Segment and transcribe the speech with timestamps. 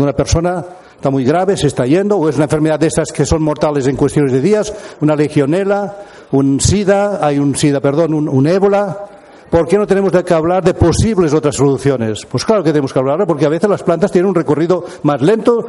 [0.00, 0.64] Cuando una persona
[0.96, 3.86] está muy grave, se está yendo, o es una enfermedad de estas que son mortales
[3.86, 5.94] en cuestiones de días, una legionela,
[6.30, 8.96] un SIDA, hay un SIDA, perdón, un, un ébola,
[9.50, 12.24] ¿Por qué no tenemos que hablar de posibles otras soluciones?
[12.24, 15.20] Pues claro que tenemos que hablar, porque a veces las plantas tienen un recorrido más
[15.20, 15.66] lento,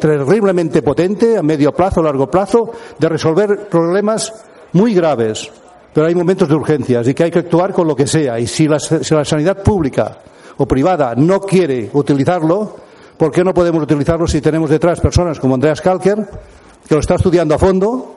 [0.00, 4.32] terriblemente potente, a medio plazo, a largo plazo, de resolver problemas
[4.72, 5.50] muy graves.
[5.92, 8.38] Pero hay momentos de urgencias y que hay que actuar con lo que sea.
[8.38, 10.18] Y si la, si la sanidad pública
[10.56, 12.85] o privada no quiere utilizarlo,
[13.16, 16.28] ¿por qué no podemos utilizarlo si tenemos detrás personas como Andreas Kalker,
[16.88, 18.16] que lo está estudiando a fondo,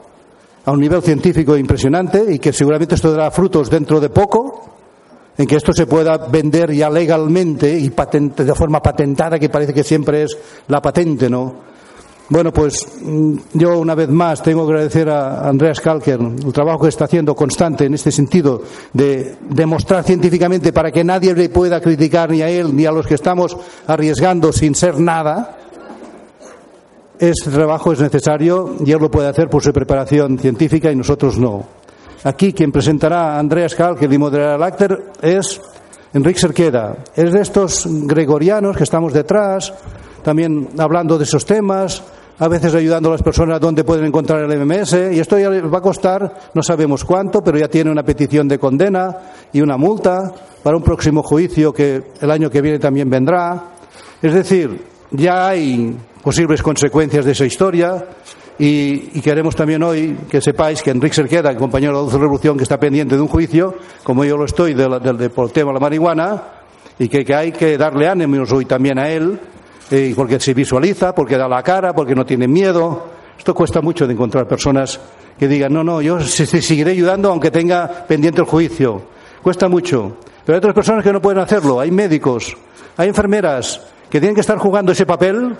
[0.64, 4.70] a un nivel científico impresionante y que seguramente esto dará frutos dentro de poco?
[5.40, 9.72] en que esto se pueda vender ya legalmente y patente, de forma patentada, que parece
[9.72, 10.36] que siempre es
[10.68, 11.54] la patente, ¿no?
[12.30, 16.82] Bueno, pues mm, yo una vez más tengo que agradecer a Andreas Kalker el trabajo
[16.82, 21.80] que está haciendo constante en este sentido de demostrar científicamente para que nadie le pueda
[21.80, 23.56] criticar ni a él ni a los que estamos
[23.88, 25.58] arriesgando sin ser nada.
[27.18, 31.36] Este trabajo es necesario y él lo puede hacer por su preparación científica y nosotros
[31.36, 31.64] no.
[32.22, 35.60] Aquí quien presentará a Andreas Kalker y moderará el actor es
[36.14, 36.98] Enrique Cerqueda.
[37.16, 39.74] Es de estos gregorianos que estamos detrás,
[40.22, 42.04] también hablando de esos temas,
[42.40, 44.94] a veces ayudando a las personas donde pueden encontrar el MMS.
[45.12, 48.48] Y esto ya les va a costar, no sabemos cuánto, pero ya tiene una petición
[48.48, 49.14] de condena
[49.52, 53.72] y una multa para un próximo juicio que el año que viene también vendrá.
[54.22, 58.06] Es decir, ya hay posibles consecuencias de esa historia
[58.58, 62.62] y, queremos también hoy que sepáis que Enrique Serqueda, compañero de la Dulce Revolución, que
[62.62, 65.74] está pendiente de un juicio, como yo lo estoy, del de, por el tema de
[65.74, 66.42] la marihuana,
[66.98, 69.38] y que, hay que darle ánimos hoy también a él,
[69.90, 73.08] eh, porque se visualiza, porque da la cara, porque no tiene miedo.
[73.36, 75.00] Esto cuesta mucho de encontrar personas
[75.38, 79.02] que digan, no, no, yo seguiré ayudando aunque tenga pendiente el juicio.
[79.42, 80.18] Cuesta mucho.
[80.44, 81.80] Pero hay otras personas que no pueden hacerlo.
[81.80, 82.56] Hay médicos,
[82.96, 83.80] hay enfermeras
[84.10, 85.56] que tienen que estar jugando ese papel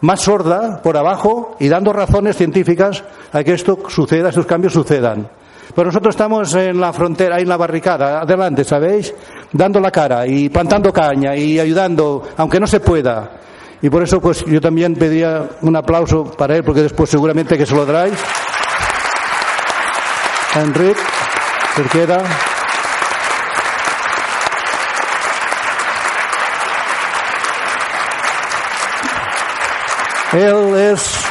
[0.00, 5.28] más sorda por abajo y dando razones científicas a que esto suceda, estos cambios sucedan.
[5.74, 9.14] Pero nosotros estamos en la frontera, en la barricada, adelante, ¿sabéis?
[9.52, 13.39] Dando la cara y plantando caña y ayudando, aunque no se pueda.
[13.82, 17.64] Y por eso, pues yo también pedía un aplauso para él, porque después seguramente que
[17.64, 18.14] se lo daráis.
[20.54, 20.60] A
[21.88, 22.22] queda.
[30.32, 31.24] Él es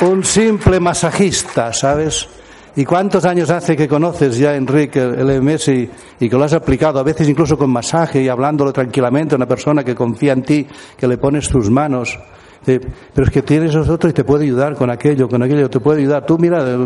[0.00, 2.28] un simple masajista, ¿sabes?
[2.76, 7.00] ¿Y cuántos años hace que conoces ya, Enrique, el MS y, que lo has aplicado,
[7.00, 10.66] a veces incluso con masaje y hablándolo tranquilamente a una persona que confía en ti,
[10.96, 12.18] que le pones tus manos?
[12.62, 16.00] pero es que tienes otros y te puede ayudar con aquello, con aquello, te puede
[16.02, 16.26] ayudar.
[16.26, 16.76] Tú, mira, eh,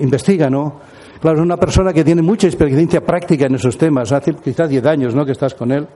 [0.00, 0.80] investiga, ¿no?
[1.20, 4.10] Claro, es una persona que tiene mucha experiencia práctica en esos temas.
[4.10, 5.86] Hace quizás diez años, ¿no?, que estás con él.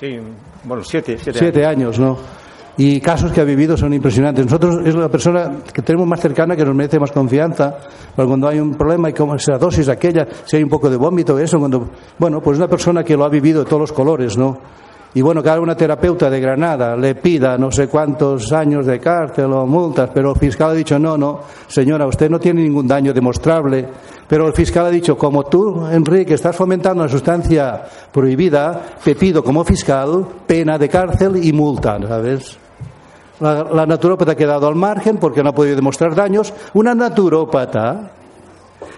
[0.00, 0.18] Sí,
[0.64, 2.18] bueno, siete, siete, siete años, ¿no?
[2.76, 4.44] Y casos que ha vivido son impresionantes.
[4.44, 7.76] Nosotros es la persona que tenemos más cercana que nos merece más confianza,
[8.14, 10.96] porque cuando hay un problema y como esa dosis aquella, si hay un poco de
[10.96, 11.88] vómito, eso, cuando,
[12.18, 14.58] bueno, pues una persona que lo ha vivido de todos los colores, ¿no?
[15.14, 18.98] Y bueno, que ahora una terapeuta de Granada le pida no sé cuántos años de
[18.98, 22.88] cárcel o multas, pero el fiscal ha dicho, no, no, señora, usted no tiene ningún
[22.88, 23.86] daño demostrable.
[24.26, 29.44] Pero el fiscal ha dicho, como tú, Enrique, estás fomentando una sustancia prohibida, te pido
[29.44, 32.56] como fiscal pena de cárcel y multa, ¿sabes?
[33.40, 36.54] La, la naturópata ha quedado al margen porque no ha podido demostrar daños.
[36.72, 38.12] Una naturópata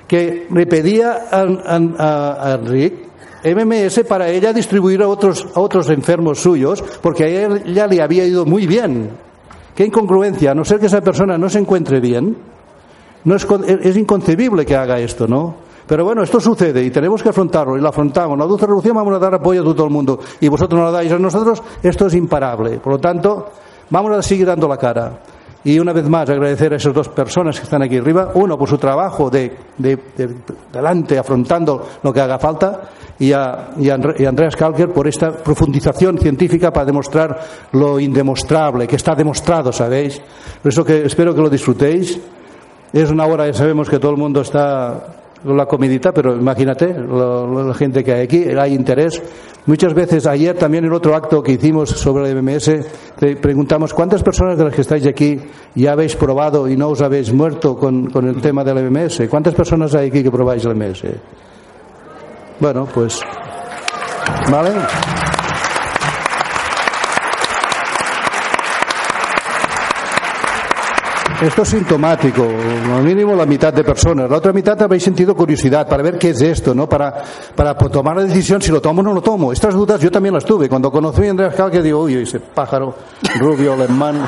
[0.06, 3.13] que le pedía a, a, a Enrique
[3.44, 8.24] MMS para ella distribuir a otros, a otros enfermos suyos, porque a ella le había
[8.24, 9.10] ido muy bien.
[9.74, 12.36] Qué incongruencia, a no ser que esa persona no se encuentre bien,
[13.24, 13.46] no es,
[13.82, 15.56] es inconcebible que haga esto, ¿no?
[15.86, 18.38] Pero bueno, esto sucede y tenemos que afrontarlo y lo afrontamos.
[18.38, 20.92] La dulce revolución vamos a dar apoyo a todo el mundo y vosotros no lo
[20.92, 22.78] dais a nosotros, esto es imparable.
[22.78, 23.50] Por lo tanto,
[23.90, 25.18] vamos a seguir dando la cara.
[25.64, 28.68] Y una vez más agradecer a esas dos personas que están aquí arriba, uno por
[28.68, 30.34] su trabajo de, de, de
[30.70, 32.82] delante afrontando lo que haga falta
[33.18, 37.40] y a, y a Andreas Kalker por esta profundización científica para demostrar
[37.72, 40.20] lo indemostrable, que está demostrado, ¿sabéis?
[40.62, 42.20] Por eso que espero que lo disfrutéis.
[42.92, 47.74] Es una hora, ya sabemos que todo el mundo está la comidita, pero imagínate la
[47.74, 49.22] gente que hay aquí, hay interés.
[49.66, 52.70] Muchas veces, ayer también en otro acto que hicimos sobre el MMS,
[53.40, 55.40] preguntamos cuántas personas de las que estáis aquí
[55.74, 59.22] ya habéis probado y no os habéis muerto con, con el tema del MMS.
[59.28, 61.04] ¿Cuántas personas hay aquí que probáis el MMS?
[62.60, 63.20] Bueno, pues.
[64.50, 64.70] ¿Vale?
[71.44, 72.42] Esto es sintomático,
[72.96, 74.30] al mínimo la mitad de personas.
[74.30, 76.88] La otra mitad habéis sentido curiosidad para ver qué es esto, ¿no?
[76.88, 77.22] Para,
[77.54, 79.52] para tomar la decisión si lo tomo o no lo tomo.
[79.52, 80.70] Estas dudas yo también las tuve.
[80.70, 82.94] Cuando conocí a Andrés Cal, que digo, uy, ese pájaro
[83.38, 84.26] rubio alemán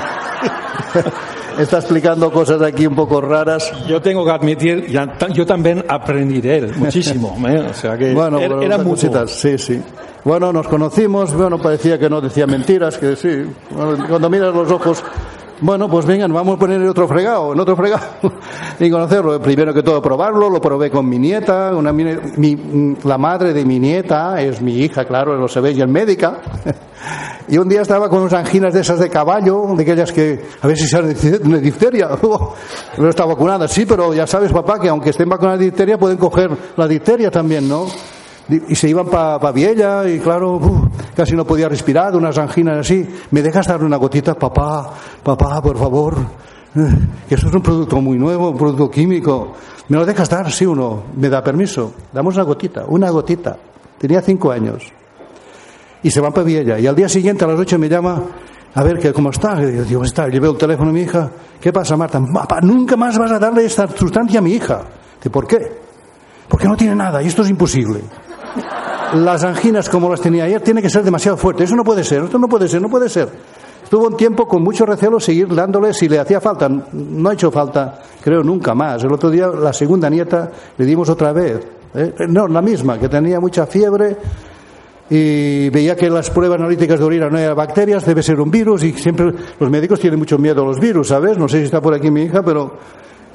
[1.59, 3.73] está explicando cosas aquí un poco raras.
[3.89, 4.87] Yo tengo que admitir,
[5.33, 7.35] yo también aprendí de él muchísimo.
[7.49, 7.67] ¿eh?
[7.71, 9.83] O sea que bueno, era, era Sí, sí.
[10.23, 13.47] Bueno, nos conocimos, bueno, parecía que no decía mentiras, que sí.
[13.73, 15.03] cuando miras los ojos
[15.61, 18.05] bueno, pues vengan, vamos a poner otro fregado, en otro fregado
[18.81, 19.41] y conocerlo.
[19.41, 23.79] Primero que todo probarlo, lo probé con mi nieta, una, mi, la madre de mi
[23.79, 26.41] nieta es mi hija, claro, lo sabéis, y el médica.
[27.49, 30.67] Y un día estaba con unas anginas de esas de caballo, de aquellas que a
[30.67, 32.09] ver si salen de difteria.
[32.99, 36.17] No está vacunada, sí, pero ya sabes, papá, que aunque estén vacunadas de difteria, pueden
[36.17, 37.87] coger la difteria también, ¿no?
[38.49, 40.61] Y se iban para pa Viella y claro,
[41.17, 43.07] casi no podía respirar, unas anginas así.
[43.33, 44.35] ¿Me dejas darle una gotita?
[44.35, 46.17] Papá, papá, por favor.
[47.29, 49.55] Que eso es un producto muy nuevo, un producto químico.
[49.89, 50.53] ¿Me lo dejas dar?
[50.53, 51.05] Sí o no.
[51.17, 51.93] ¿Me da permiso?
[52.13, 53.57] Damos una gotita, una gotita.
[53.99, 54.93] Tenía cinco años.
[56.03, 56.79] Y se van para Viella.
[56.79, 58.23] Y al día siguiente, a las ocho, me llama,
[58.75, 59.61] a ver, que ¿cómo está?
[59.61, 60.27] Y digo, está.
[60.27, 61.31] Veo el teléfono a mi hija.
[61.61, 62.21] ¿Qué pasa, Marta?
[62.33, 64.83] Papá, nunca más vas a darle esta sustancia a mi hija.
[65.33, 65.59] ¿por qué?
[66.47, 68.03] Porque no tiene nada y esto es imposible
[69.15, 71.65] las anginas como las tenía ayer tiene que ser demasiado fuerte.
[71.65, 73.29] Eso no puede ser, esto no puede ser, no puede ser.
[73.83, 76.69] Estuvo un tiempo con mucho recelo seguir dándole si le hacía falta.
[76.69, 79.05] No ha hecho falta, creo, nunca más.
[79.05, 81.65] El otro día, la segunda nieta, le dimos otra vez.
[81.95, 82.13] ¿eh?
[82.29, 84.17] No, la misma, que tenía mucha fiebre
[85.09, 88.83] y veía que las pruebas analíticas de orina no eran bacterias, debe ser un virus
[88.83, 91.39] y siempre los médicos tienen mucho miedo a los virus, ¿sabes?
[91.39, 92.79] No sé si está por aquí mi hija, pero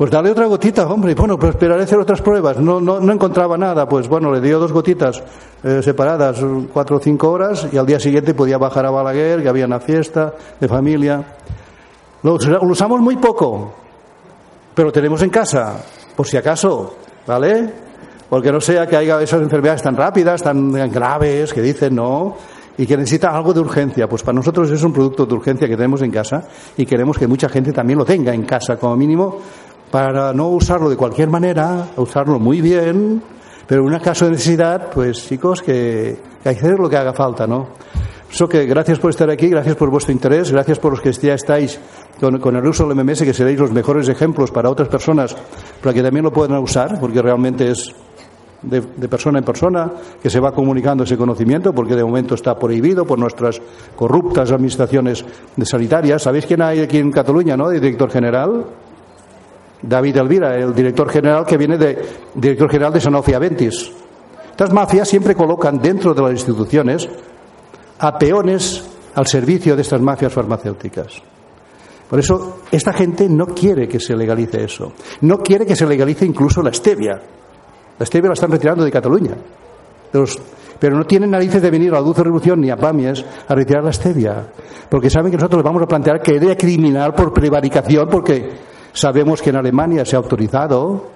[0.02, 1.14] pues dale otra gotita, hombre.
[1.14, 2.58] Bueno, pues esperaré hacer otras pruebas.
[2.58, 3.88] No, no, no encontraba nada.
[3.88, 5.22] Pues bueno, le dio dos gotitas
[5.64, 6.44] eh, separadas,
[6.74, 9.80] cuatro o cinco horas, y al día siguiente podía bajar a Balaguer, que había una
[9.80, 11.24] fiesta de familia.
[12.24, 13.76] Lo, usamos muy poco,
[14.74, 15.76] pero lo tenemos en casa,
[16.16, 16.96] por si acaso,
[17.28, 17.72] ¿vale?
[18.28, 22.38] Porque no sea que haya esas enfermedades tan rápidas, tan graves, que dicen no,
[22.76, 24.10] y que necesita algo de urgencia.
[24.10, 26.44] Pues para nosotros es un producto de urgencia que tenemos en casa
[26.76, 29.38] y queremos que mucha gente también lo tenga en casa, como mínimo,
[29.92, 33.22] para no usarlo de cualquier manera, usarlo muy bien,
[33.68, 37.14] pero en un caso de necesidad, pues chicos, que, hay que hacer lo que haga
[37.14, 37.68] falta, ¿no?
[38.32, 41.34] Eso que gracias por estar aquí, gracias por vuestro interés, gracias por los que ya
[41.34, 41.80] estáis
[42.20, 45.36] con, el uso del MMS, que seréis los mejores ejemplos para otras personas,
[45.82, 47.94] para que también lo puedan usar, porque realmente es
[48.62, 49.92] de, persona en persona
[50.22, 53.62] que se va comunicando ese conocimiento, porque de momento está prohibido por nuestras
[53.98, 55.26] corruptas administraciones
[55.64, 56.22] sanitarias.
[56.22, 57.68] ¿Sabéis quién hay aquí en Cataluña, no?
[57.68, 58.66] De director general.
[59.82, 61.98] David Elvira, el director general que viene de
[62.36, 63.92] director general de Sanofi Aventis.
[64.52, 67.10] Estas mafias siempre colocan dentro de las instituciones
[68.00, 68.84] a peones
[69.16, 71.22] al servicio de estas mafias farmacéuticas.
[72.10, 74.92] Por eso, esta gente no quiere que se legalice eso.
[75.22, 77.22] No quiere que se legalice incluso la stevia.
[77.98, 79.36] La stevia la están retirando de Cataluña.
[80.78, 83.84] pero no tienen narices de venir a la Dulce Revolución ni a Pamies a retirar
[83.84, 84.46] la stevia.
[84.90, 88.50] Porque saben que nosotros les vamos a plantear que era criminal por prevaricación, porque
[88.94, 91.10] Sabemos que en Alemania se ha autorizado,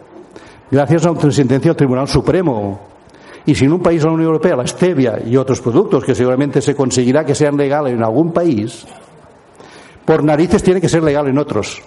[0.72, 2.80] gracias a una sentencia del Tribunal Supremo.
[3.46, 6.16] Y si en un país de la Unión Europea la stevia y otros productos que
[6.16, 8.86] seguramente se conseguirá que sean legales en algún país,
[10.04, 11.82] por narices tiene que ser legal en otros.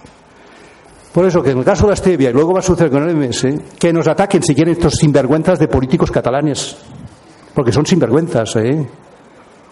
[1.13, 3.09] Por eso que en el caso de la stevia, y luego va a suceder con
[3.09, 6.77] el MS, que nos ataquen si quieren estos sinvergüenzas de políticos catalanes.
[7.53, 8.87] Porque son sinvergüenzas, ¿eh?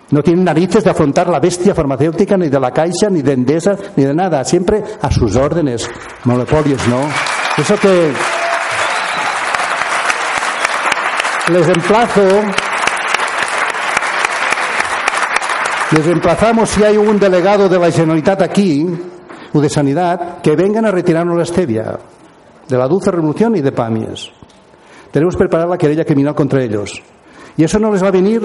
[0.09, 3.75] No tienen narices de afrontar la bestia farmacéutica, ni de la Caixa, ni de Endesa,
[3.97, 4.43] ni de nada.
[4.45, 5.89] Siempre a sus órdenes.
[6.23, 7.01] Monopolios, ¿no?
[7.57, 8.13] Eso que
[11.51, 12.21] les emplazo,
[15.91, 18.87] les emplazamos si hay un delegado de la Generalitat aquí,
[19.53, 21.97] o de Sanidad, que vengan a retirarnos la stevia
[22.67, 24.31] de la Dulce Revolución y de PAMIES.
[25.11, 27.01] Tenemos preparada la querella criminal contra ellos.
[27.55, 28.41] Y eso no les va a venir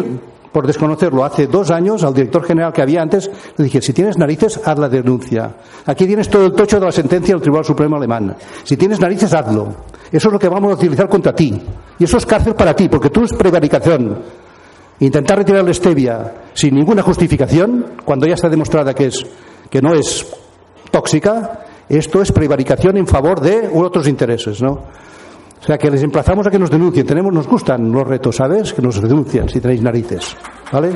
[0.52, 1.24] por desconocerlo.
[1.24, 4.78] Hace dos años al director general que había antes le dije, si tienes narices, haz
[4.78, 5.50] la denuncia.
[5.86, 8.36] Aquí tienes todo el tocho de la sentencia del Tribunal Supremo Alemán.
[8.64, 9.74] Si tienes narices, hazlo.
[10.10, 11.60] Eso es lo que vamos a utilizar contra ti.
[11.98, 14.18] Y eso es cárcel para ti, porque tú es prevaricación.
[15.00, 19.26] Intentar retirar la stevia sin ninguna justificación, cuando ya está demostrada que, es,
[19.70, 20.26] que no es
[20.90, 24.80] tóxica, esto es prevaricación en favor de otros intereses, ¿no?
[25.62, 27.06] O sea, que les emplazamos a que nos denuncien.
[27.06, 28.72] Tenemos, nos gustan los retos, ¿sabes?
[28.72, 30.36] Que nos denuncian si tenéis narices.
[30.72, 30.90] ¿Vale?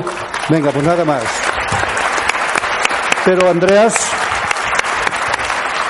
[0.49, 1.23] Venga, pues nada más.
[3.23, 4.11] Pero, Andreas,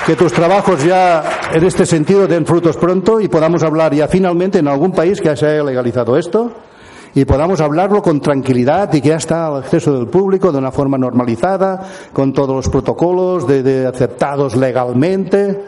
[0.06, 4.58] que tus trabajos ya en este sentido den frutos pronto y podamos hablar ya finalmente
[4.60, 6.52] en algún país que se haya legalizado esto
[7.14, 10.70] y podamos hablarlo con tranquilidad y que ya está al acceso del público de una
[10.70, 11.82] forma normalizada,
[12.12, 15.64] con todos los protocolos de, de aceptados legalmente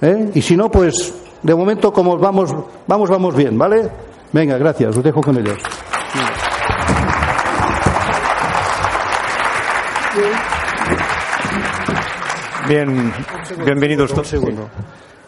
[0.00, 0.30] ¿eh?
[0.34, 2.54] Y si no, pues de momento como vamos,
[2.86, 3.88] vamos, vamos bien, ¿vale?
[4.32, 5.58] Venga, gracias, os dejo con ellos.
[12.68, 13.12] Bien,
[13.64, 14.34] bienvenidos todos.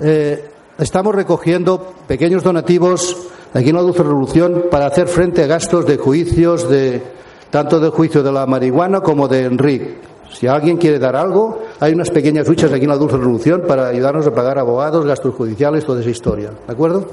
[0.00, 5.87] Eh, estamos recogiendo pequeños donativos aquí en la Dulce Revolución para hacer frente a gastos
[5.87, 7.02] de juicios de
[7.50, 9.99] tanto del juicio de la marihuana como de Enrique.
[10.33, 13.88] Si alguien quiere dar algo, hay unas pequeñas luchas aquí en la Dulce Revolución para
[13.88, 16.52] ayudarnos a pagar abogados, gastos judiciales, toda esa historia.
[16.64, 17.10] ¿De acuerdo?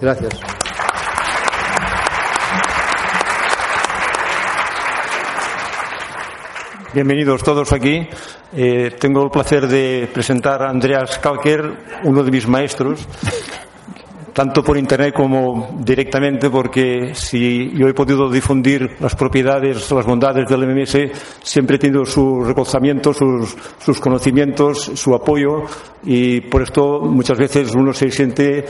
[0.00, 0.32] Gracias.
[6.94, 8.06] Bienvenidos todos aquí.
[8.52, 11.72] Eh, tengo el placer de presentar a Andreas Kalker,
[12.04, 13.08] uno de mis maestros,
[14.36, 20.46] tanto por internet como directamente, porque si yo he podido difundir las propiedades, las bondades
[20.46, 25.62] del MMS, siempre he tenido su reconocimiento, sus, sus conocimientos, su apoyo,
[26.04, 28.66] y por esto muchas veces uno se siente,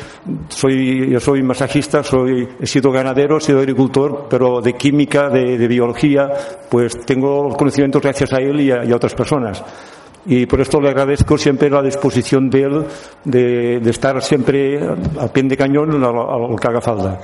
[0.46, 5.66] soy, yo soy masajista, soy, he sido ganadero, he sido agricultor, pero de química, de,
[5.66, 6.30] biología,
[6.70, 9.64] pues tengo conocimientos gracias a él y a otras personas
[10.26, 12.84] y por esto le agradezco siempre la disposición de él
[13.24, 17.20] de, de estar siempre al pie de cañón a lo, a lo que haga falta.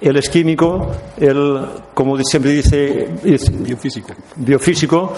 [0.00, 1.60] Él es químico, él,
[1.94, 4.12] como siempre dice, es Biofísico.
[4.36, 5.12] biofísico.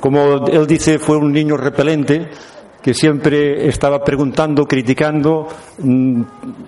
[0.00, 2.28] Como él dice, fue un niño repelente
[2.82, 5.48] que siempre estaba preguntando, criticando
[5.78, 6.22] mm,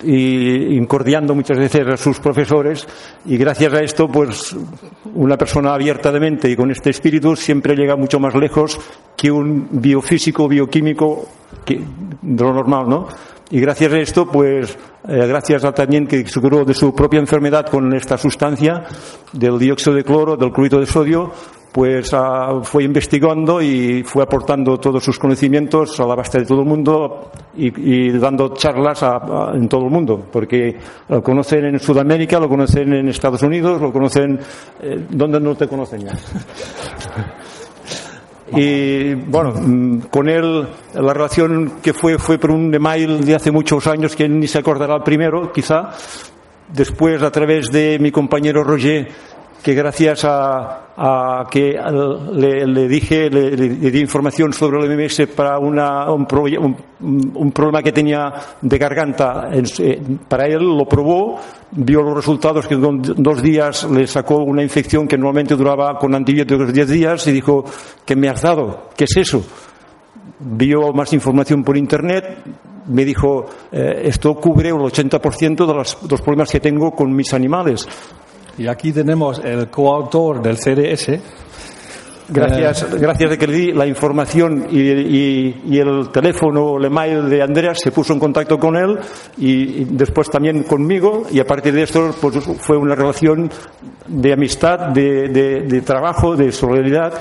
[0.04, 2.86] y incordiando muchas veces a sus profesores
[3.24, 4.56] y gracias a esto pues
[5.14, 8.78] una persona abierta de mente y con este espíritu siempre llega mucho más lejos
[9.16, 11.26] que un biofísico, bioquímico
[11.66, 13.08] de lo normal, ¿no?
[13.50, 17.20] Y gracias a esto, pues, eh, gracias a también que se curó de su propia
[17.20, 18.84] enfermedad con esta sustancia,
[19.32, 21.30] del dióxido de cloro, del clorito de sodio,
[21.74, 26.60] pues ah, fue investigando y fue aportando todos sus conocimientos a la base de todo
[26.60, 30.76] el mundo y, y dando charlas a- a- en todo el mundo, porque
[31.08, 34.38] lo conocen en Sudamérica, lo conocen en Estados Unidos, lo conocen...
[34.80, 36.12] Eh, ¿Dónde no te conocen ya?
[38.56, 43.50] Y bueno, mm, con él la relación que fue fue por un email de hace
[43.50, 45.90] muchos años que ni se acordará el primero, quizá.
[46.72, 49.08] Después, a través de mi compañero Roger,
[49.64, 51.74] que gracias a, que
[52.34, 55.74] le, dije, le, le- di información sobre el MMS para un,
[57.52, 58.30] problema que tenía
[58.60, 59.48] de garganta,
[60.28, 61.40] para él lo probó,
[61.70, 66.14] vio los resultados que en dos días le sacó una infección que normalmente duraba con
[66.14, 67.64] antibióticos 10 días y dijo,
[68.04, 68.90] ¿qué me has dado?
[68.94, 69.42] ¿Qué es eso?
[70.46, 72.38] vio más información por internet,
[72.88, 77.32] me dijo, eh, esto cubre el 80% de de los problemas que tengo con mis
[77.32, 77.88] animales.
[78.58, 81.20] Y aquí tenemos el coautor del CDS,
[82.26, 87.28] Gracias, gracias de que le di la información y, y- y el teléfono, el email
[87.28, 88.98] de Andreas, se puso en contacto con él
[89.36, 91.24] y, y después también conmigo.
[91.30, 93.50] Y a partir de esto pues, fue una relación
[94.08, 97.12] de amistad, de, de- de trabajo, de solidaridad.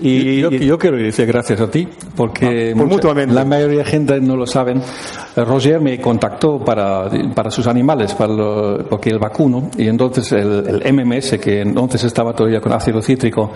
[0.00, 3.34] Y, yo, yo quiero decir gracias a ti, porque Ah, pues mutuamente.
[3.34, 4.78] la mayoría de gente no lo saben.
[5.36, 10.30] Eh, Roger me contactó para, para sus animales, para lo- porque el vacuno, y entonces
[10.32, 13.52] el, el MMS, que entonces estaba todavía con ácido cítrico,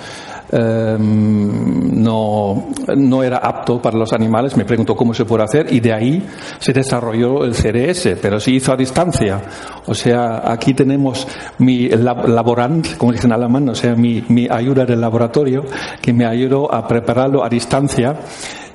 [0.52, 4.56] eh, no, no era apto para los animales.
[4.56, 6.26] Me preguntó cómo se puede hacer, y de ahí
[6.58, 9.40] se desarrolló el CDS, pero se hizo a distancia.
[9.86, 11.26] O sea, aquí tenemos
[11.58, 15.64] mi lab- laborant, como dicen en alemán, o sea, mi, mi ayuda del laboratorio,
[16.00, 18.14] que me ayudó a prepararlo a distancia.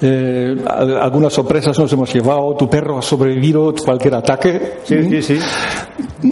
[0.01, 2.53] Eh, al- algunas sorpresas nos hemos llevado.
[2.55, 4.79] Tu perro ha sobrevivido cualquier ataque.
[4.83, 5.39] sí, sí, sí.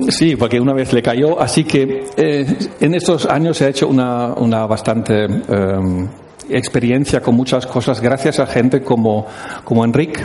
[0.09, 1.39] Sí, porque una vez le cayó.
[1.39, 2.45] Así que eh,
[2.79, 6.07] en estos años se ha hecho una, una bastante eh,
[6.49, 9.25] experiencia con muchas cosas gracias a gente como,
[9.63, 10.23] como Enrique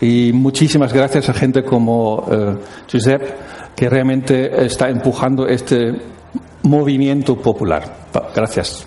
[0.00, 2.54] y muchísimas gracias a gente como eh,
[2.86, 3.34] Giuseppe
[3.74, 5.92] que realmente está empujando este
[6.62, 7.82] movimiento popular.
[8.34, 8.86] Gracias.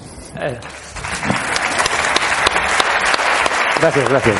[3.81, 4.35] Gracias, gracias.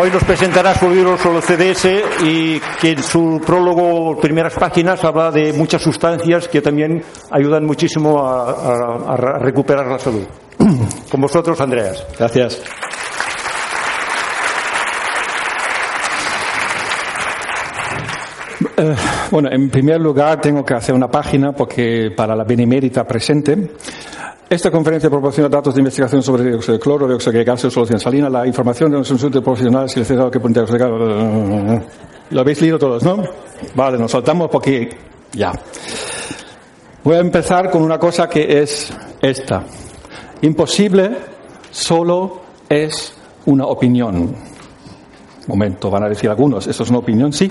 [0.00, 1.42] Hoy nos presentará su libro sobre el
[1.74, 1.88] CDS
[2.24, 8.18] y que en su prólogo, primeras páginas, habla de muchas sustancias que también ayudan muchísimo
[8.26, 10.24] a, a- a recuperar la salud.
[11.10, 12.06] Con vosotros, Andreas.
[12.18, 12.62] Gracias.
[18.76, 18.94] Eh,
[19.30, 23.72] bueno, en primer lugar tengo que hacer una página porque para la benemérita presente.
[24.52, 28.28] Esta conferencia proporciona datos de investigación sobre dióxido de cloro, dióxido de gases, solución salina,
[28.28, 30.66] la información de los insultos profesionales y el cesado que pueden
[32.28, 33.24] Lo habéis leído todos, ¿no?
[33.74, 34.90] Vale, nos saltamos porque
[35.32, 35.52] ya.
[37.02, 38.92] Voy a empezar con una cosa que es
[39.22, 39.64] esta.
[40.42, 41.16] Imposible
[41.70, 43.14] solo es
[43.46, 44.36] una opinión.
[45.46, 47.50] Momento, van a decir algunos, eso es una opinión, sí.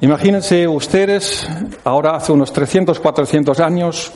[0.00, 1.48] Imagínense ustedes,
[1.84, 4.12] ahora hace unos 300, 400 años,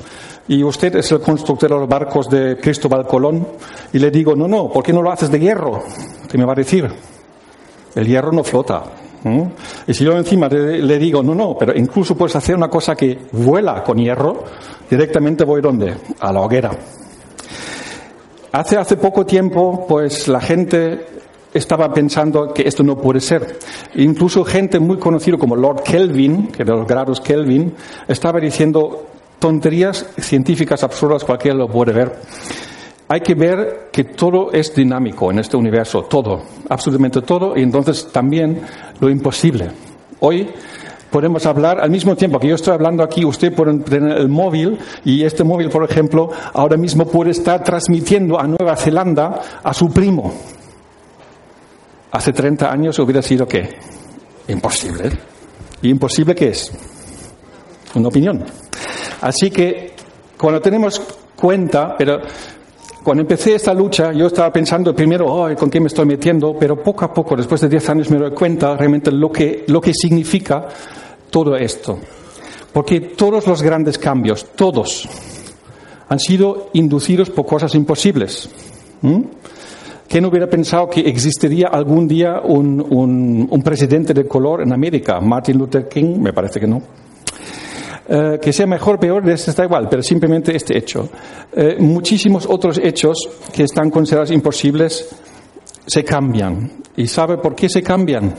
[0.48, 3.46] y usted es el constructor de los barcos de Cristóbal Colón,
[3.92, 5.82] y le digo, no, no, ¿por qué no lo haces de hierro?
[6.28, 6.88] ¿Qué me va a decir?
[7.94, 8.82] El hierro no flota.
[9.86, 13.18] Y si yo encima le, digo, no, no, pero incluso puedes hacer una cosa que
[13.32, 14.44] vuela con hierro,
[14.90, 15.94] directamente voy donde?
[16.20, 16.70] A la hoguera.
[18.52, 21.06] Hace, hace poco tiempo, pues la gente
[21.54, 23.58] estaba pensando que esto no puede ser.
[23.94, 27.74] Incluso gente muy conocida como Lord Kelvin, que de los grados Kelvin,
[28.06, 29.06] estaba diciendo
[29.44, 32.12] tonterías científicas absurdas, cualquiera lo puede ver.
[33.08, 38.08] Hay que ver que todo es dinámico en este universo, todo, absolutamente todo, y entonces
[38.10, 38.62] también
[39.00, 39.70] lo imposible.
[40.20, 40.48] Hoy
[41.10, 44.78] podemos hablar al mismo tiempo que yo estoy hablando aquí, usted puede tener el móvil
[45.04, 49.90] y este móvil, por ejemplo, ahora mismo puede estar transmitiendo a Nueva Zelanda a su
[49.90, 50.32] primo
[52.12, 53.68] Hace 30 años hubiera sido qué?
[54.48, 55.10] Imposible.
[55.82, 56.72] ¿Y imposible qué es?
[57.94, 58.63] Una opinión.
[59.24, 59.92] Así que
[60.36, 61.00] cuando tenemos
[61.34, 62.20] cuenta, pero
[63.02, 66.54] cuando empecé esta lucha, yo estaba pensando primero, ¿con qué me estoy metiendo?
[66.60, 69.80] Pero poco a poco, después de 10 años, me doy cuenta realmente lo que, lo
[69.80, 70.68] que significa
[71.30, 71.98] todo esto.
[72.70, 75.08] Porque todos los grandes cambios, todos,
[76.06, 78.50] han sido inducidos por cosas imposibles.
[80.06, 85.18] ¿Quién hubiera pensado que existiría algún día un, un, presidente de color en América?
[85.18, 86.82] Martin Luther King, me parece que no.
[88.06, 91.08] Eh, que sea mejor o peor, está igual, pero simplemente este hecho.
[91.52, 93.16] Eh, muchísimos otros hechos
[93.52, 95.08] que están considerados imposibles
[95.86, 96.82] se cambian.
[96.96, 98.34] ¿Y sabe por qué se cambian?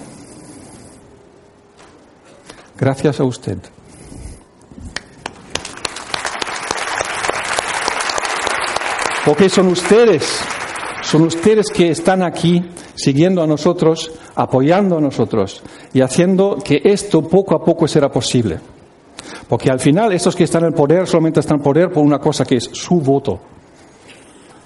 [2.78, 3.58] Gracias a usted.
[9.26, 10.46] Porque son ustedes
[11.06, 15.62] son ustedes que están aquí siguiendo a nosotros, apoyando a nosotros
[15.94, 18.60] y haciendo que esto poco a poco será posible.
[19.48, 22.20] Porque al final estos que están en el poder solamente están en poder por una
[22.20, 23.40] cosa que es su voto.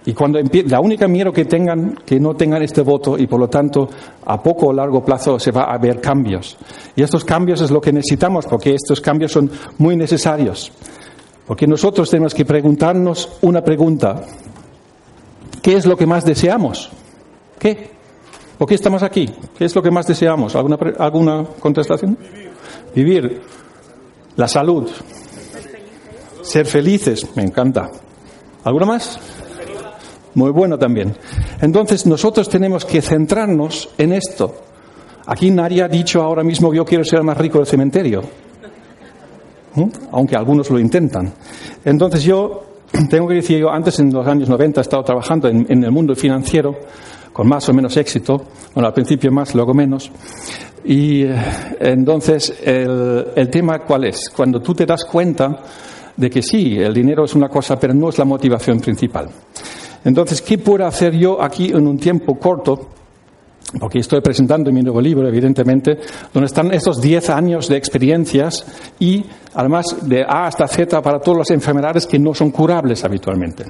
[0.05, 3.49] Y cuando la única miedo que tengan, que no tengan este voto y por lo
[3.49, 3.89] tanto
[4.25, 6.57] a poco o largo plazo se va a ver cambios.
[6.95, 10.71] Y estos cambios es lo que necesitamos porque estos cambios son muy necesarios.
[11.45, 14.21] Porque nosotros tenemos que preguntarnos una pregunta.
[15.61, 16.89] ¿Qué es lo que más deseamos?
[17.59, 17.91] ¿Qué?
[18.57, 19.29] ¿Por qué estamos aquí?
[19.57, 20.55] ¿Qué es lo que más deseamos?
[20.55, 22.17] ¿Alguna, alguna contestación?
[22.95, 23.21] Vivir.
[23.21, 23.59] Vivir.
[24.39, 24.89] La salud.
[26.43, 27.28] Ser felices.
[27.36, 27.91] Me encanta.
[28.63, 29.19] ¿Alguna más?
[30.34, 31.13] Muy bueno también.
[31.60, 34.56] Entonces nosotros tenemos que centrarnos en esto.
[35.25, 38.21] Aquí nadie ha dicho ahora mismo yo quiero ser el más rico del cementerio.
[39.75, 39.89] ¿Mm?
[40.13, 41.34] Aunque algunos lo intentan.
[41.84, 42.63] Entonces yo
[43.10, 46.15] tengo que decir, yo antes en los años 90 he estado trabajando en, el mundo
[46.15, 46.78] financiero
[47.39, 50.12] con más o menos éxito, bueno, al principio más, luego menos.
[50.84, 51.38] Y eh,
[51.80, 54.30] entonces, el, el tema cuál es?
[54.30, 55.58] Cuando tú te das cuenta
[56.17, 59.30] de que sí, el dinero es una cosa, pero no es la motivación principal.
[60.04, 62.89] Entonces, ¿qué puedo hacer yo aquí en un tiempo corto
[63.80, 65.97] porque estoy presentando mi nuevo libro, evidentemente,
[66.34, 68.65] donde están estos 10 años de experiencias
[68.99, 69.23] y
[69.54, 73.63] además de A hasta Z para todas las enfermedades que no son curables habitualmente.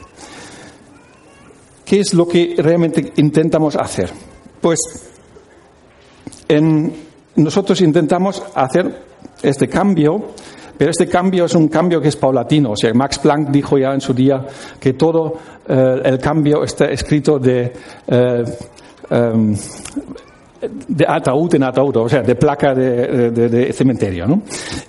[1.89, 4.11] ¿Qué es lo que realmente intentamos hacer?
[4.61, 4.79] Pues
[7.35, 9.03] nosotros intentamos hacer
[9.41, 10.27] este cambio,
[10.77, 12.73] pero este cambio es un cambio que es paulatino.
[12.73, 14.45] O sea, Max Planck dijo ya en su día
[14.79, 15.33] que todo
[15.67, 17.73] eh, el cambio está escrito de
[18.07, 18.43] eh,
[19.11, 19.55] Em,
[20.61, 24.27] de ataúd en ataúd, o sea, de placa de, cementerio.
[24.27, 24.41] ¿no?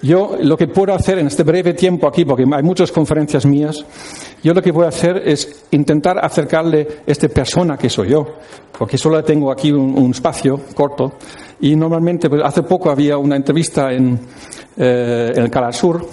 [0.02, 3.84] Yo lo que puedo hacer en este breve tiempo aquí, porque hay muchas conferencias mías,
[4.42, 8.26] yo lo que voy a hacer es intentar acercarle a esta persona que soy yo,
[8.76, 11.12] porque solo tengo aquí un, espacio corto,
[11.60, 14.18] y normalmente, pues hace poco había una entrevista en,
[14.76, 16.04] eh, en el Canal Sur,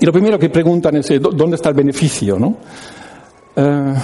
[0.00, 2.38] y lo primero que preguntan es, ¿dónde está el beneficio?
[2.38, 2.56] ¿no?
[3.56, 3.94] Eh,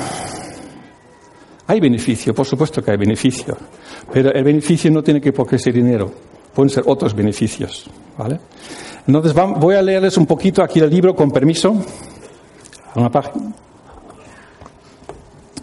[1.67, 3.57] hay beneficio, por supuesto que hay beneficio,
[4.13, 6.13] pero el beneficio no tiene que por qué ser dinero,
[6.53, 8.39] pueden ser otros beneficios, ¿vale?
[9.07, 11.75] Entonces voy a leerles un poquito aquí el libro con permiso,
[12.95, 13.53] una página.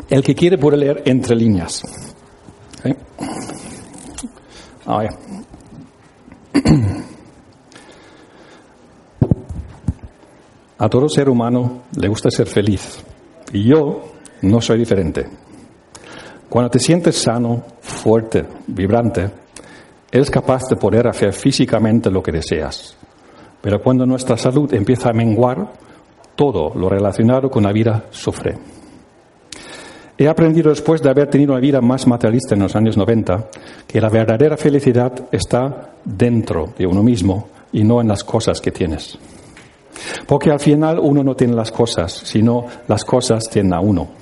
[0.09, 1.83] El que quiere puede leer entre líneas.
[10.77, 13.03] A todo ser humano le gusta ser feliz
[13.53, 14.01] y yo
[14.41, 15.40] no soy diferente.
[16.51, 19.29] Cuando te sientes sano, fuerte, vibrante,
[20.11, 22.97] eres capaz de poder hacer físicamente lo que deseas.
[23.61, 25.71] Pero cuando nuestra salud empieza a menguar,
[26.35, 28.57] todo lo relacionado con la vida sufre.
[30.17, 33.47] He aprendido después de haber tenido una vida más materialista en los años 90
[33.87, 38.71] que la verdadera felicidad está dentro de uno mismo y no en las cosas que
[38.71, 39.17] tienes.
[40.27, 44.20] Porque al final uno no tiene las cosas, sino las cosas tienen a uno.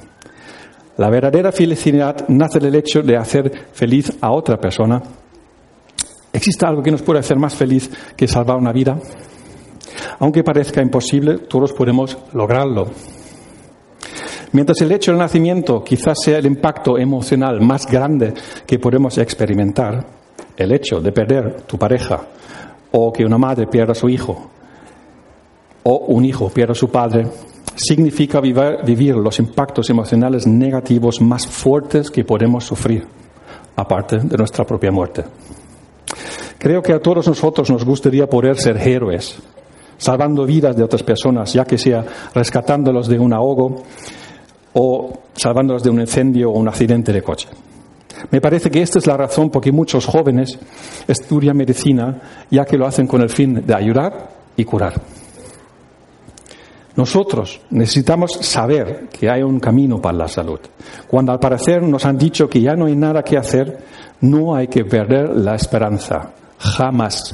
[1.00, 5.02] La verdadera felicidad nace del hecho de hacer feliz a otra persona.
[6.34, 9.00] ¿Existe algo que nos puede hacer más feliz que salvar una vida?
[10.20, 12.88] Aunque parezca imposible, todos podemos lograrlo.
[14.52, 18.34] Mientras el hecho del nacimiento quizás sea el impacto emocional más grande
[18.68, 20.06] que podemos experimentar,
[20.58, 22.28] el hecho de perder tu pareja
[22.92, 24.50] o que una madre pierda a su hijo
[25.82, 27.26] o un hijo pierda a su padre,
[27.80, 33.08] significa vivir los impactos emocionales negativos más fuertes que podemos sufrir,
[33.76, 35.24] aparte de nuestra propia muerte.
[36.58, 39.40] Creo que a todos nosotros nos gustaría poder ser héroes,
[39.98, 43.84] salvando vidas de otras personas, ya que sea rescatándolos de un ahogo
[44.74, 47.48] o salvándolos de un incendio o un accidente de coche.
[48.30, 50.60] Me parece que esta es la razón por que muchos jóvenes
[51.08, 55.02] estudian medicina, ya que lo hacen con el fin de ayudar y curar.
[57.00, 60.60] Nosotros necesitamos saber que hay un camino para la salud.
[61.08, 63.78] Cuando al parecer nos han dicho que ya no hay nada que hacer,
[64.20, 66.34] no hay que perder la esperanza.
[66.58, 67.34] Jamás.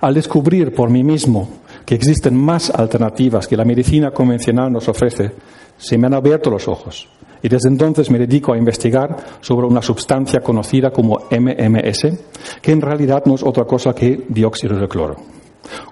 [0.00, 1.48] Al descubrir por mí mismo
[1.84, 5.32] que existen más alternativas que la medicina convencional nos ofrece,
[5.76, 7.08] se me han abierto los ojos.
[7.42, 12.16] Y desde entonces me dedico a investigar sobre una sustancia conocida como MMS,
[12.62, 15.39] que en realidad no es otra cosa que dióxido de cloro.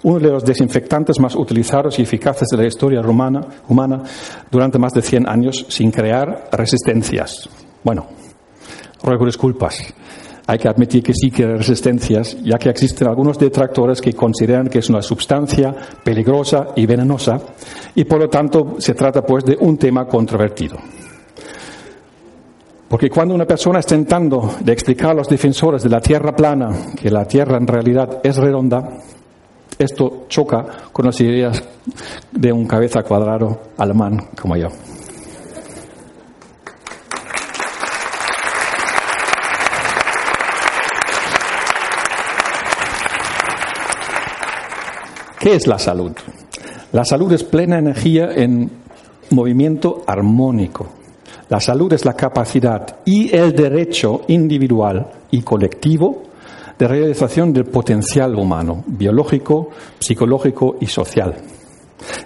[0.03, 4.03] Uno de los desinfectantes más utilizados y eficaces de la historia humana
[4.51, 7.49] durante más de 100 años sin crear resistencias.
[7.83, 8.07] Bueno,
[9.03, 9.95] ruego disculpas
[10.51, 14.69] hay que admitir que sí que hay resistencias, ya que existen algunos detractores que consideran
[14.69, 17.39] que es una sustancia peligrosa y venenosa,
[17.95, 20.79] y por lo tanto se trata pues de un tema controvertido.
[22.89, 26.71] Porque cuando una persona está intentando de explicar a los defensores de la Tierra plana
[26.99, 28.89] que la Tierra en realidad es redonda,
[29.79, 31.63] esto choca con las ideas
[32.33, 34.69] de un cabeza cuadrado alemán como yo.
[45.39, 46.13] ¿Qué es la salud?
[46.93, 48.71] La salud es plena energía en
[49.31, 50.89] movimiento armónico.
[51.49, 56.28] La salud es la capacidad y el derecho individual y colectivo
[56.79, 61.35] de realización del potencial humano, biológico, psicológico y social.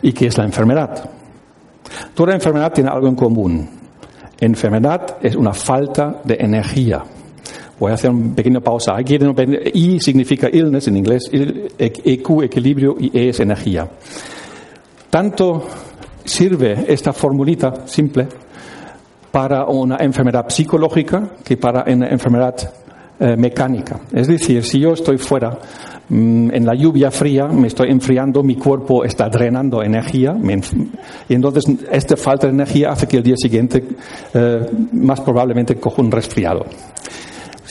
[0.03, 1.11] ¿Y qué es la enfermedad?
[2.15, 3.69] Toda enfermedad tiene algo en común.
[4.39, 7.05] Enfermedad es una falta de energía,
[7.83, 8.95] Voy a hacer una pequeña pausa.
[9.01, 13.89] I significa illness en inglés, EQ, equilibrio, y E es energía.
[15.11, 15.67] Tanto
[16.25, 18.29] sirve esta formulita simple
[19.33, 22.55] para una enfermedad psicológica que para una enfermedad
[23.25, 24.01] eh, mecánica.
[24.13, 25.57] Es decir, si yo estoy fuera
[26.09, 30.37] mm, en la lluvia fría, me estoy enfriando, mi cuerpo está drenando energía,
[31.29, 33.85] y entonces esta falta de energía hace que el día siguiente
[34.35, 36.67] eh, más probablemente coja un resfriado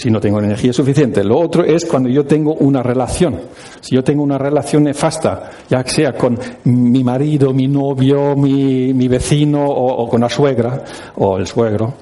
[0.02, 1.24] si no tengo energía suficiente.
[1.24, 3.40] Lo otro es cuando yo tengo una relación.
[3.82, 9.08] Si yo tengo una relación nefasta, ya sea con mi marido, mi novio, mi, mi
[9.08, 10.84] vecino o, con la suegra
[11.18, 11.94] o el suegro,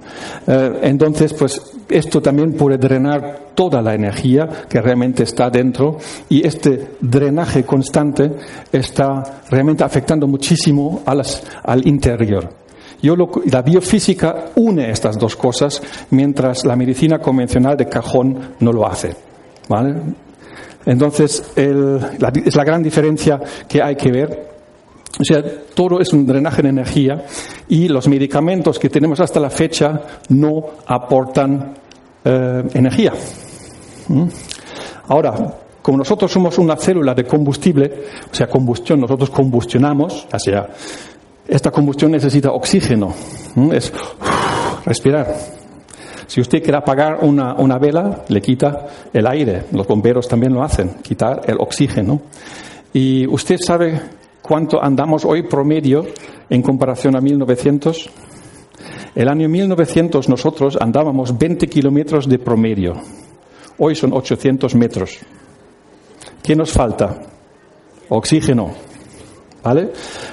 [0.48, 5.98] eh, entonces pues esto también puede drenar toda la energía que realmente está dentro
[6.30, 8.32] y este drenaje constante
[8.72, 12.50] está realmente afectando muchísimo al interior.
[13.02, 15.82] Yo la biofísica une estas dos cosas,
[16.12, 19.16] mientras la medicina convencional de cajón no lo hace.
[19.70, 19.96] ¿vale?
[20.86, 24.50] Entonces, es la gran diferencia que hay que ver.
[25.20, 27.26] O sea, todo es un drenaje de energía
[27.68, 31.74] y los medicamentos que tenemos hasta la fecha no aportan
[32.24, 33.14] eh, energía.
[35.08, 35.34] Ahora,
[35.82, 40.68] como nosotros somos una célula de combustible, o sea, combustión, nosotros combustionamos, o sea,
[41.50, 43.14] esta combustión necesita oxígeno,
[43.72, 43.92] es
[44.86, 45.34] respirar.
[46.28, 49.64] Si usted quiere apagar una, una, vela, le quita el aire.
[49.72, 52.22] Los bomberos también lo hacen, quitar el oxígeno.
[52.94, 54.00] Y usted sabe
[54.44, 56.06] cuánto andamos hoy promedio
[56.50, 58.10] en comparación a 1900.
[59.16, 62.94] El año 1900 nosotros andábamos 20 kilómetros de promedio.
[63.80, 65.18] Hoy son 800 metros.
[66.44, 67.22] ¿Qué nos falta?
[68.10, 68.89] Oxígeno.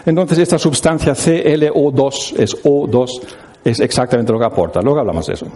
[0.05, 3.21] Entonces esta sustancia ClO2 es O2,
[3.65, 4.81] es exactamente lo que aporta.
[4.81, 5.47] Luego hablamos de eso.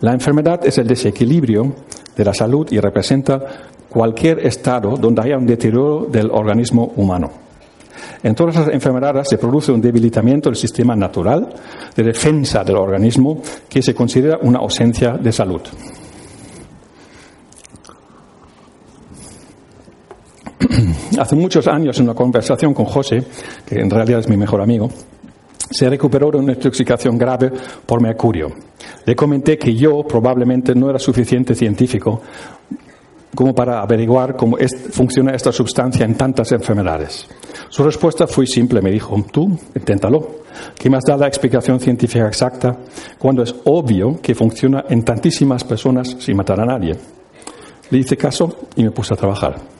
[0.00, 1.74] La enfermedad es el desequilibrio
[2.16, 3.40] de la salud y representa
[3.88, 7.30] cualquier estado donde haya un deterioro del organismo humano.
[8.22, 11.48] En todas las enfermedades se produce un debilitamiento del sistema natural
[11.94, 15.60] de defensa del organismo que se considera una ausencia de salud.
[21.22, 23.22] Hace muchos años, en una conversación con José,
[23.64, 24.90] que en realidad es mi mejor amigo,
[25.70, 27.52] se recuperó de una intoxicación grave
[27.86, 28.48] por mercurio.
[29.06, 32.22] Le comenté que yo probablemente no era suficiente científico
[33.36, 34.56] como para averiguar cómo
[34.90, 37.28] funciona esta sustancia en tantas enfermedades.
[37.68, 40.42] Su respuesta fue simple, me dijo, tú, inténtalo.
[40.76, 42.76] ¿Qué más da la explicación científica exacta
[43.16, 46.96] cuando es obvio que funciona en tantísimas personas sin matar a nadie?
[47.90, 49.71] Le hice caso y me puse a trabajar.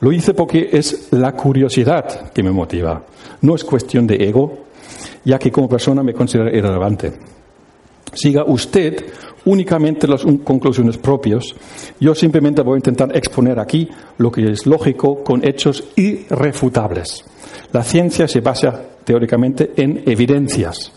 [0.00, 3.04] Lo hice porque es la curiosidad que me motiva.
[3.42, 4.66] No es cuestión de ego,
[5.24, 7.12] ya que como persona me considero irrelevante.
[8.14, 9.04] Siga usted
[9.44, 11.54] únicamente las conclusiones propias.
[12.00, 17.24] Yo simplemente voy a intentar exponer aquí lo que es lógico con hechos irrefutables.
[17.72, 20.92] La ciencia se basa teóricamente en evidencias,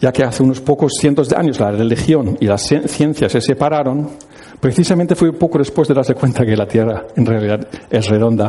[0.00, 4.10] ya que hace unos pocos cientos de años la religión y la ciencia se separaron,
[4.62, 8.48] precisamente fue poco después de darse cuenta que la Tierra en realidad es redonda.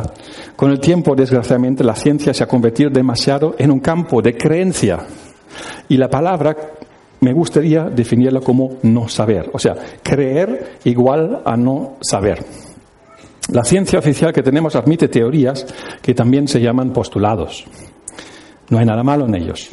[0.54, 5.00] Con el tiempo, desgraciadamente, la ciencia se ha convertido demasiado en un campo de creencia.
[5.88, 6.56] Y la palabra
[7.18, 9.74] me gustaría definirla como no saber, o sea,
[10.04, 12.44] creer igual a no saber.
[13.50, 15.66] La ciencia oficial que tenemos admite teorías
[16.00, 17.64] que también se llaman postulados.
[18.70, 19.70] No hay nada malo en ellos.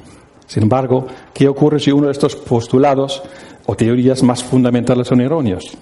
[0.48, 3.22] Sin embargo, ¿qué ocurre si uno de estos postulados
[3.68, 5.78] o teorías más fundamentales son erróneos?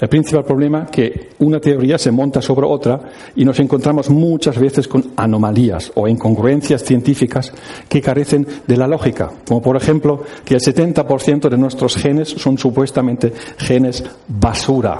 [0.00, 3.00] El principal problema es que una teoría se monta sobre otra
[3.36, 7.52] y nos encontramos muchas veces con anomalías o incongruencias científicas
[7.88, 12.58] que carecen de la lógica, como por ejemplo que el 70% de nuestros genes son
[12.58, 14.98] supuestamente genes basura.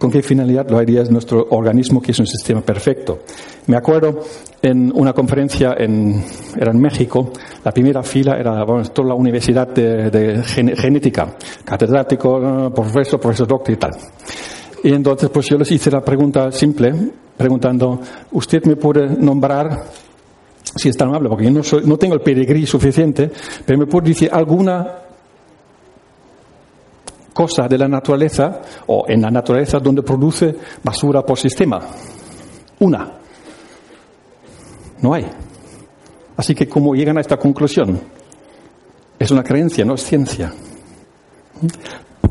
[0.00, 3.18] ¿Con qué finalidad lo haría nuestro organismo, que es un sistema perfecto?
[3.66, 4.20] Me acuerdo
[4.62, 6.24] en una conferencia en,
[6.56, 7.30] era en México,
[7.62, 11.36] la primera fila era toda la universidad de, genética,
[11.66, 13.90] catedrático, profesor, profesor doctor y tal.
[14.84, 16.94] Y entonces pues yo les hice la pregunta simple,
[17.36, 18.00] preguntando,
[18.32, 19.84] ¿usted me puede nombrar,
[20.76, 23.30] si es tan amable, porque yo no, soy, no tengo el pedigrí suficiente,
[23.66, 25.09] pero me puede decir alguna
[27.32, 31.80] cosa de la naturaleza o en la naturaleza donde produce basura por sistema?
[32.80, 33.18] Una.
[35.02, 35.26] No hay.
[36.36, 38.00] Así que, ¿cómo llegan a esta conclusión?
[39.18, 40.52] Es una creencia, no es ciencia.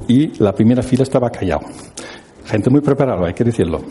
[0.08, 1.62] Y la primera fila estaba callado.
[2.46, 3.82] Gente muy preparada, hay que decirlo.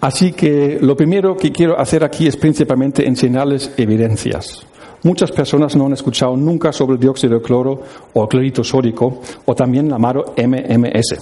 [0.00, 4.66] Así que lo primero que quiero hacer aquí es principalmente enseñarles evidencias.
[5.02, 7.80] Muchas personas no han escuchado nunca sobre el dióxido de cloro
[8.12, 11.16] o el clorito sódico o también la amado MMS.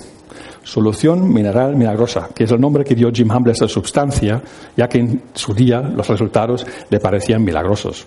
[0.64, 4.42] Solución mineral milagrosa, que es el nombre que dio Jim Humble a esta sustancia,
[4.76, 8.06] ya que en su día los resultados le parecían milagrosos.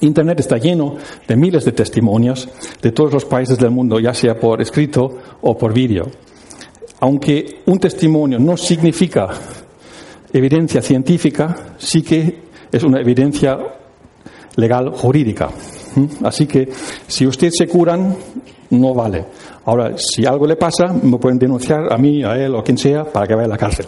[0.00, 0.96] Internet está lleno
[1.28, 2.48] de miles de testimonios
[2.80, 6.10] de todos los países del mundo, ya sea por escrito o por vídeo.
[7.00, 9.28] Aunque un testimonio no significa
[10.32, 13.58] evidencia científica, sí que es una evidencia
[14.56, 15.48] legal jurídica.
[15.94, 16.24] ¿Mm?
[16.24, 16.68] Así que
[17.06, 18.16] si usted se curan,
[18.70, 19.24] no vale.
[19.64, 23.04] Ahora, si algo le pasa, me pueden denunciar a mí, a él o quien sea
[23.04, 23.86] para que vaya a la cárcel.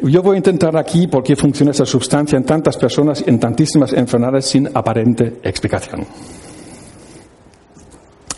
[0.00, 3.92] Yo voy a intentar aquí por qué funciona esa sustancia en tantas personas, en tantísimas
[3.92, 6.06] enfermedades sin aparente explicación.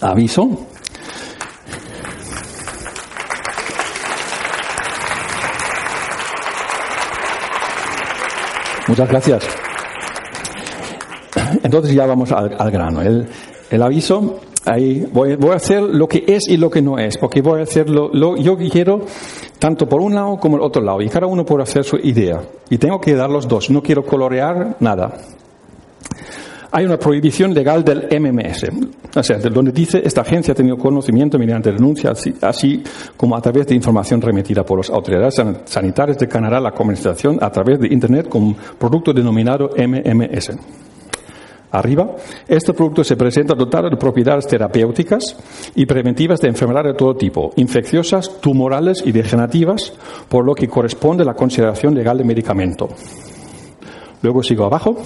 [0.01, 0.49] Aviso.
[8.87, 9.65] Muchas gracias.
[11.62, 13.01] Entonces ya vamos al, grano.
[13.03, 17.16] El, aviso Ahí voy, voy, a hacer lo que es y lo que no es,
[17.19, 19.03] porque voy a hacer lo, yo quiero
[19.61, 22.42] tanto por un lado como el otro lado, y cada uno puede hacer su idea.
[22.69, 25.19] Y tengo que dar los dos, no quiero colorear nada.
[26.73, 28.64] Hay una prohibición legal del MMS,
[29.14, 32.83] o sea, donde dice esta agencia ha tenido conocimiento mediante denuncia, así,
[33.16, 37.51] como a través de información remitida por las autoridades sanitarias de Canadá, la comercialización a
[37.51, 40.51] través de Internet con producto denominado MMS
[41.79, 42.17] arriba,
[42.49, 45.37] este producto se presenta dotado de propiedades terapéuticas
[45.75, 49.93] y preventivas de enfermedades de todo tipo, infecciosas, tumorales y degenerativas,
[50.29, 52.89] por lo que corresponde a la consideración legal de medicamento.
[54.23, 54.97] Luego sigo abajo.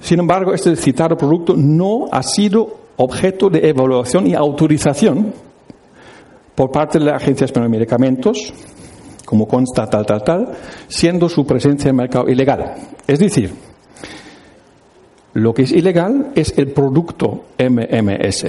[0.00, 5.32] Sin embargo, este citado producto no ha sido objeto de evaluación y autorización
[6.54, 8.52] por parte de la Agencia Española de Medicamentos,
[9.24, 10.52] como consta tal, tal, tal,
[10.86, 12.74] siendo su presencia en el mercado ilegal.
[13.06, 13.52] Es decir,
[15.34, 18.44] lo que es ilegal es el producto MMS.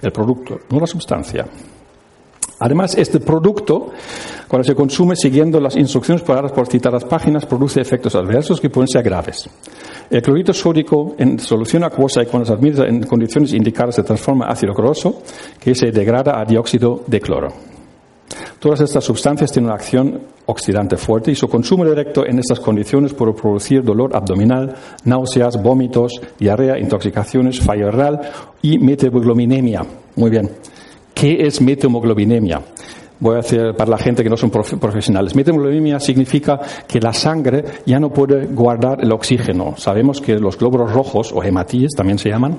[0.00, 1.46] El producto, no la sustancia.
[2.60, 3.90] Además, este producto,
[4.48, 8.88] cuando se consume siguiendo las instrucciones dadas por citadas páginas, produce efectos adversos que pueden
[8.88, 9.48] ser graves.
[10.10, 14.46] El clorito sódico en solución acuosa y cuando se administra en condiciones indicadas se transforma
[14.46, 15.22] en ácido cloroso
[15.60, 17.48] que se degrada a dióxido de cloro.
[18.58, 23.12] Todas estas sustancias tienen una acción oxidante fuerte y su consumo directo en estas condiciones
[23.12, 28.20] puede producir dolor abdominal, náuseas, vómitos, diarrea, intoxicaciones, fallo renal
[28.62, 29.84] y metaboglominemia.
[30.16, 30.50] Muy bien.
[31.14, 32.62] ¿Qué es metamoglobinemia?
[33.20, 35.34] Voy a hacer para la gente que no son profesionales.
[35.34, 39.74] Metamoglobinemia significa que la sangre ya no puede guardar el oxígeno.
[39.76, 42.56] Sabemos que los glóbulos rojos, o hematíes también se llaman,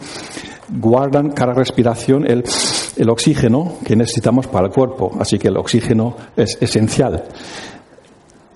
[0.78, 2.44] guardan cada respiración el,
[2.98, 5.12] el oxígeno que necesitamos para el cuerpo.
[5.20, 7.24] Así que el oxígeno es esencial.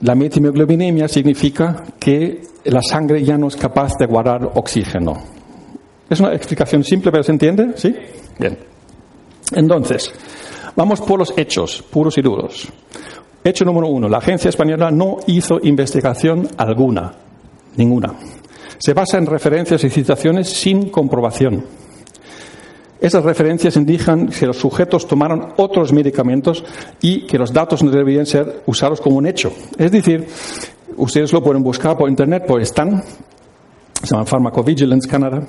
[0.02, 5.14] La metamoglobinemia significa que la sangre ya no es capaz de guardar oxígeno.
[6.10, 7.74] Es una explicación simple, pero ¿se entiende?
[7.76, 7.96] ¿Sí?
[8.38, 8.58] Bien.
[9.56, 10.12] Entonces,
[10.76, 12.68] vamos por los hechos, puros y duros.
[13.44, 17.14] Hecho número uno, la agencia española no hizo investigación alguna,
[17.76, 18.14] ninguna.
[18.78, 21.66] Se basa en referencias y citaciones sin comprobación.
[23.04, 26.64] Esas referencias indican que los sujetos tomaron otros medicamentos
[27.02, 29.52] y que los datos no deberían ser usados como un hecho.
[29.78, 30.26] Es decir,
[30.96, 33.04] ustedes lo pueden buscar por internet, por están,
[34.02, 35.44] se llama Pharmacovigilance Canada.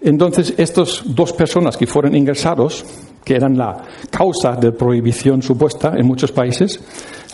[0.00, 2.84] Entonces, estas dos personas que fueron ingresados
[3.24, 6.80] que eran la causa de prohibición supuesta en muchos países,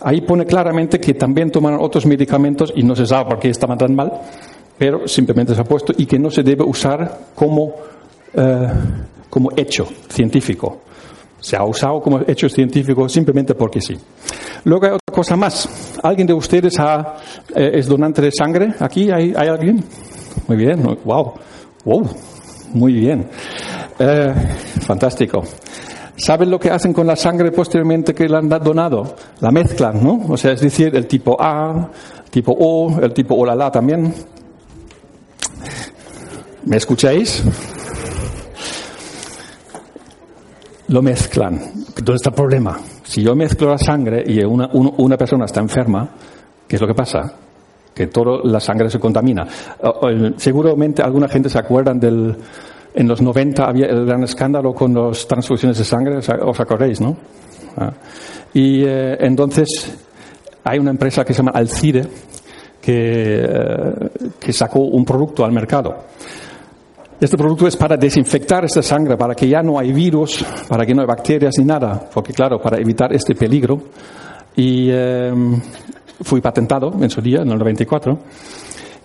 [0.02, 3.78] ahí pone claramente que también tomaron otros medicamentos y no se sabe por qué estaban
[3.78, 4.12] tan mal,
[4.76, 7.72] pero simplemente se ha puesto y que no se debe usar como,
[8.34, 8.68] eh,
[9.28, 10.80] como hecho científico.
[11.40, 13.96] Se ha usado como hecho científico simplemente porque sí.
[14.64, 15.98] Luego hay otra cosa más.
[16.02, 16.74] ¿Alguien de ustedes
[17.54, 18.74] eh, es donante de sangre?
[18.80, 19.84] ¿Aquí hay, alguien?
[20.46, 20.82] Muy bien.
[21.04, 21.34] Wow.
[21.84, 22.08] Wow.
[22.74, 23.28] Muy bien.
[23.98, 24.34] Eh,
[24.80, 25.44] fantástico.
[26.16, 29.14] ¿Saben lo que hacen con la sangre posteriormente que la han donado?
[29.40, 30.26] La mezclan, ¿no?
[30.28, 31.90] O sea, es decir, el tipo A,
[32.24, 34.12] el tipo O, el tipo OLALA también.
[36.64, 37.44] ¿Me escucháis?
[40.88, 41.60] Lo mezclan.
[41.96, 42.78] ¿Dónde está el problema?
[43.02, 46.08] Si yo mezclo la sangre y una, una persona está enferma,
[46.66, 47.32] ¿qué es lo que pasa?
[47.94, 49.46] Que toda la sangre se contamina.
[50.36, 52.36] Seguramente alguna gente se acuerdan del,
[52.94, 57.16] en los 90 había el gran escándalo con las transfusiones de sangre, os acordáis, ¿no?
[57.76, 57.92] Ah.
[58.54, 59.96] Y eh, entonces
[60.64, 62.02] hay una empresa que se llama Alcide
[62.80, 65.94] que, eh, que sacó un producto al mercado.
[67.20, 70.94] Este producto es para desinfectar esta sangre, para que ya no hay virus, para que
[70.94, 73.78] no hay bacterias ni nada, porque claro, para evitar este peligro.
[74.54, 75.32] Y eh,
[76.22, 78.18] fui patentado en su día, en el 94.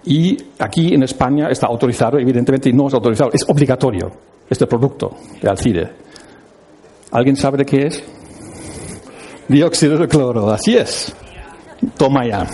[0.06, 4.12] Y aquí en España está autorizado, evidentemente no es autorizado, es obligatorio
[4.50, 5.90] este producto de Alcide.
[7.12, 8.04] ¿Alguien sabe de qué es?
[9.48, 11.14] Dióxido de cloro, así es.
[11.98, 12.46] Toma ya.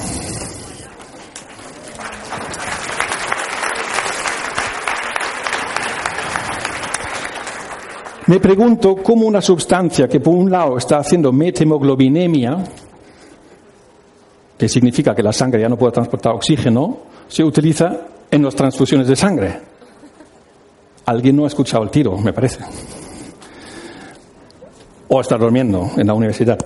[8.30, 12.64] Me pregunto cómo una sustancia que por un lado está haciendo metemoglobinemia,
[14.56, 19.08] que significa que la sangre ya no puede transportar oxígeno, se utiliza en las transfusiones
[19.08, 19.60] de sangre.
[21.08, 22.64] Alguien no ha escuchado el tiro, me parece.
[25.08, 26.60] O está durmiendo en la universidad.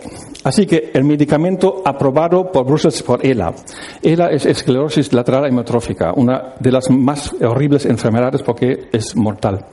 [0.44, 3.54] Así que el medicamento aprobado por Brussels por ELA.
[4.02, 9.66] ELA es esclerosis lateral hemotrófica, una de las más horribles enfermedades porque es mortal.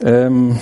[0.00, 0.54] Em,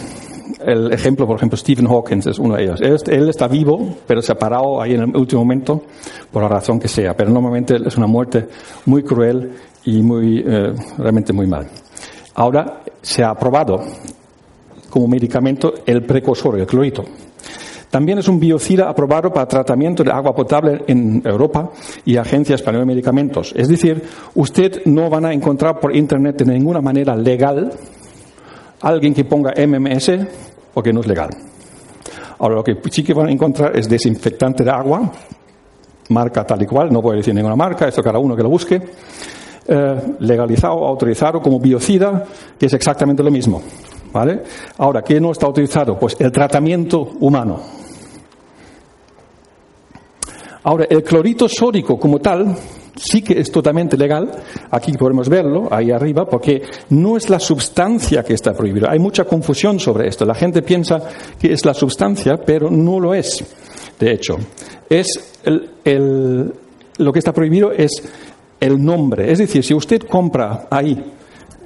[0.64, 2.80] el ejemplo, por ejemplo, Stephen Hawking es uno de ellos.
[2.80, 5.82] Él, está vivo, pero se ha parado ahí en el último momento,
[6.30, 7.14] por la razón que sea.
[7.14, 8.46] Pero normalmente es una muerte
[8.86, 9.52] muy cruel
[9.84, 11.66] y muy, eh, realmente muy mal.
[12.34, 13.84] Ahora se ha aprobado
[14.90, 17.04] como medicamento el precursor, el clorito.
[17.90, 21.70] También es un biocida aprobado para tratamiento de agua potable en Europa
[22.04, 23.54] y Agencia Española de Medicamentos.
[23.56, 24.02] Es decir,
[24.34, 27.72] usted no van a encontrar por Internet de ninguna manera legal
[28.82, 30.12] alguien que ponga MMS
[30.72, 31.30] porque no es legal.
[32.38, 35.10] Ahora, lo que sí que van a encontrar es desinfectante de agua,
[36.10, 38.48] marca tal y cual, no voy a decir ninguna marca, esto cada uno que lo
[38.48, 38.80] busque,
[39.66, 42.24] eh, legalizado, autorizado como biocida,
[42.58, 43.60] que es exactamente lo mismo.
[44.12, 44.42] ¿Vale?
[44.78, 45.98] Ahora, ¿qué no está autorizado?
[45.98, 47.60] Pues el tratamiento humano.
[50.62, 52.56] Ahora, el clorito sódico como tal
[52.98, 54.30] sí que es totalmente legal,
[54.70, 58.90] aquí podemos verlo, ahí arriba, porque no es la sustancia que está prohibida.
[58.90, 60.24] Hay mucha confusión sobre esto.
[60.24, 61.00] La gente piensa
[61.38, 63.44] que es la sustancia, pero no lo es,
[63.98, 64.36] de hecho.
[64.88, 68.02] Es lo que está prohibido es
[68.60, 69.30] el nombre.
[69.30, 70.96] Es decir, si usted compra ahí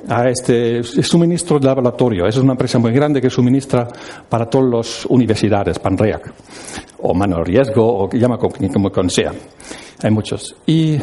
[0.08, 2.26] a este suministro de laboratorio.
[2.26, 3.88] Es una empresa muy grande que suministra
[4.28, 6.32] para todas las universidades, PanReac,
[7.00, 9.32] o Mano Riesgo, o que llama como, sea.
[10.02, 10.56] Hay muchos.
[10.66, 10.98] Y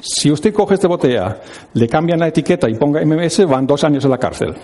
[0.00, 1.40] si usted coge esta botella,
[1.72, 4.54] le cambian la etiqueta y ponga MMS, van dos años en la cárcel.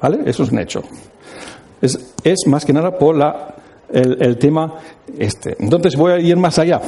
[0.00, 0.18] ¿Vale?
[0.26, 0.82] Eso es un hecho.
[1.80, 3.54] Es, es más que nada por la,
[3.90, 4.74] el, el tema
[5.18, 5.56] este.
[5.58, 6.80] Entonces voy a ir más allá.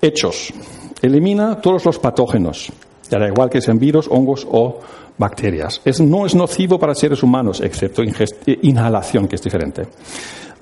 [0.00, 0.52] Hechos.
[1.00, 2.72] Elimina todos los patógenos
[3.18, 4.80] da igual que sean virus, hongos o
[5.18, 5.80] bacterias.
[6.00, 9.86] No es nocivo para seres humanos, excepto eh, inhalación, que es diferente.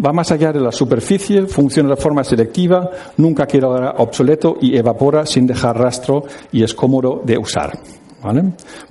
[0.04, 5.26] Va más allá de la superficie, funciona de forma selectiva, nunca queda obsoleto y evapora
[5.26, 7.78] sin dejar rastro y es cómodo de usar.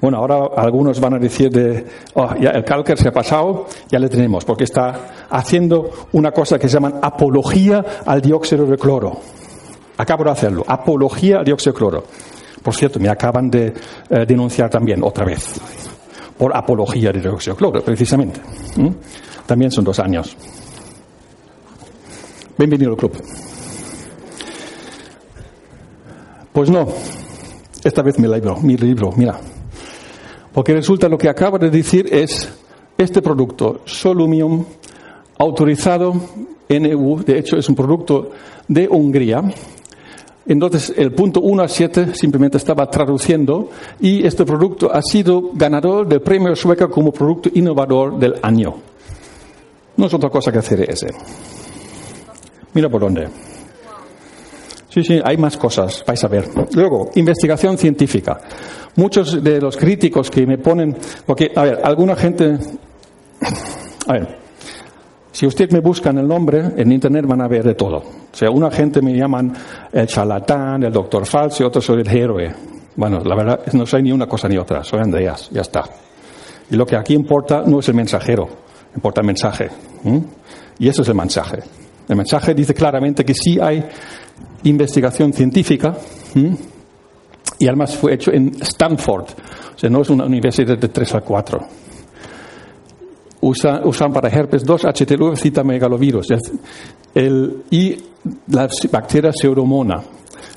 [0.01, 1.85] Bueno, ahora algunos van a decir de,
[2.15, 6.67] oh, el Calker se ha pasado, ya le tenemos, porque está haciendo una cosa que
[6.67, 9.19] se llama apología al dióxido de cloro.
[9.97, 12.03] Acabo de hacerlo, apología al dióxido de cloro.
[12.63, 13.73] Por cierto, me acaban de
[14.09, 15.59] eh, denunciar también otra vez
[16.37, 18.39] por apología de dióxido cloro, precisamente.
[19.45, 20.37] También son dos años.
[22.57, 23.21] Bienvenido al club.
[26.53, 26.87] Pues no,
[27.83, 29.39] esta vez mi libro, mi libro, mira.
[30.53, 32.49] Porque resulta lo que acaba de decir es
[32.97, 34.65] este producto, Solumium,
[35.37, 36.13] autorizado
[36.67, 38.31] en EU, de hecho es un producto
[38.67, 39.41] de Hungría,
[40.53, 43.69] entonces, el punto 1 a 7 simplemente estaba traduciendo
[43.99, 48.75] y este producto ha sido ganador del premio sueca como producto innovador del año.
[49.95, 51.09] No es otra cosa que hacer ese.
[52.73, 53.27] Mira por dónde.
[54.89, 56.49] Sí, sí, hay más cosas, vais a ver.
[56.73, 58.41] Luego, investigación científica.
[58.95, 60.97] Muchos de los críticos que me ponen,
[61.27, 62.57] porque, a ver, alguna gente,
[64.07, 64.39] a ver,
[65.39, 67.95] si usted me busca en el nombre, en Internet van a ver de todo.
[67.99, 69.53] O sea, una gente me llaman
[69.89, 72.53] el charlatán, el doctor falso y otros soy el héroe.
[72.97, 75.85] Bueno, la verdad, no soy ni una cosa ni otra, soy Andreas, ya está.
[76.69, 78.49] Y lo que aquí importa no es el mensajero,
[78.93, 79.69] importa el mensaje.
[80.77, 81.59] Y eso es el mensaje.
[82.09, 83.81] El mensaje dice claramente que sí hay
[84.63, 85.95] investigación científica,
[87.57, 89.23] y además fue hecho en Stanford,
[89.73, 91.59] o sea, no es una universidad de 3 a 4
[93.41, 96.27] usan, para herpes 2 HTLV citamegalovirus
[97.15, 97.97] el, y
[98.47, 100.01] la bacteria seuromona.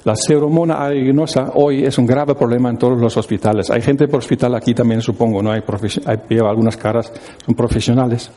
[0.04, 3.70] La seuromona aeruginosa hoy es un grave problema en todos los hospitales.
[3.70, 5.52] Hay gente por hospital aquí también, supongo, ¿no?
[5.52, 5.62] Hay,
[6.06, 7.12] hay algunas caras,
[7.44, 8.30] son profesionales.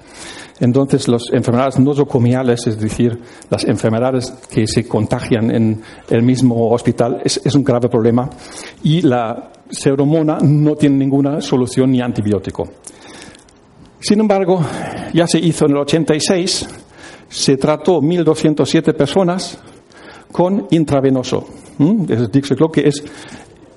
[0.60, 3.20] Entonces, las enfermedades nosocomiales, es decir,
[3.50, 8.30] las enfermedades que se contagian en el mismo hospital, es, es un grave problema.
[8.84, 12.68] Y la seuromona no tiene ninguna solución ni antibiótico.
[14.06, 14.62] Sin embargo,
[15.14, 16.70] ya se hizo en el 86,
[17.28, 19.58] se trató 1.207 personas
[20.32, 21.48] con intravenoso.
[22.72, 23.04] Que es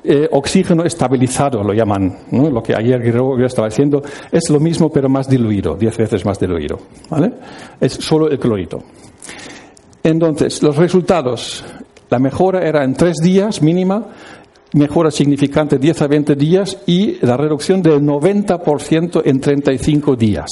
[0.05, 2.15] eh, oxígeno estabilizado, lo llaman.
[2.31, 6.39] Lo que ayer yo estaba diciendo es lo mismo, pero más diluido, 10 veces más
[6.39, 6.79] diluido.
[7.81, 8.81] Es solo el clorito.
[10.03, 11.65] Entonces, los resultados.
[12.11, 14.09] La mejora era en tres días mínima
[14.75, 20.51] mejora significante 10 a 20 días y la reducción del 90% en 35 días.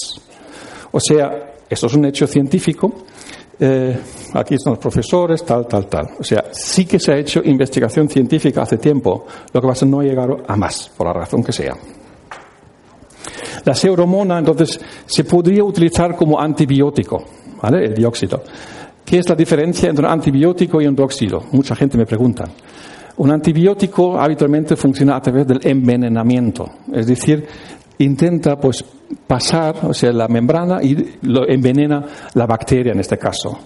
[0.92, 2.92] O sea, esto es un hecho científico.
[3.58, 3.98] Eh,
[4.34, 6.06] aquí están los profesores, tal, tal, tal.
[6.18, 9.26] O sea, sí que se ha hecho investigación científica hace tiempo.
[9.52, 11.74] Lo que pasa es que no ha llegado a más, por la razón que sea.
[13.64, 17.24] La seuromona, entonces, se podría utilizar como antibiótico,
[17.60, 17.86] ¿vale?
[17.86, 18.42] El dióxido.
[19.04, 21.44] ¿Qué es la diferencia entre un antibiótico y un dióxido?
[21.52, 22.44] Mucha gente me pregunta.
[23.18, 27.46] Un antibiótico habitualmente funciona a través del envenenamiento, es decir,
[27.98, 28.84] intenta pues
[29.26, 32.04] pasar, o sea, la membrana y envenena
[32.34, 33.58] la bacteria en este caso.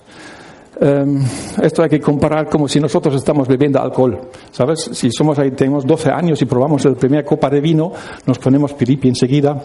[0.82, 1.22] Em,
[1.60, 4.18] esto hay que comparar como si nosotros estamos bebiendo alcohol,
[4.50, 4.88] ¿sabes?
[4.92, 7.92] Si somos ahí, tenemos 12 años y probamos la primera copa de vino,
[8.26, 9.62] nos ponemos piripi enseguida.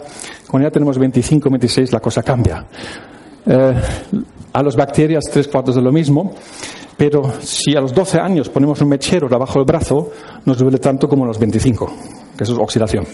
[0.50, 2.66] Cuando ya tenemos 25, 26, la cosa cambia.
[3.46, 3.74] Eh,
[4.52, 6.34] a las bacterias, tres cuartos de lo mismo.
[6.96, 10.10] Pero si a los 12 años ponemos un mechero debajo del brazo,
[10.44, 11.92] nos duele tanto como a los 25,
[12.36, 13.04] que eso es oxidación.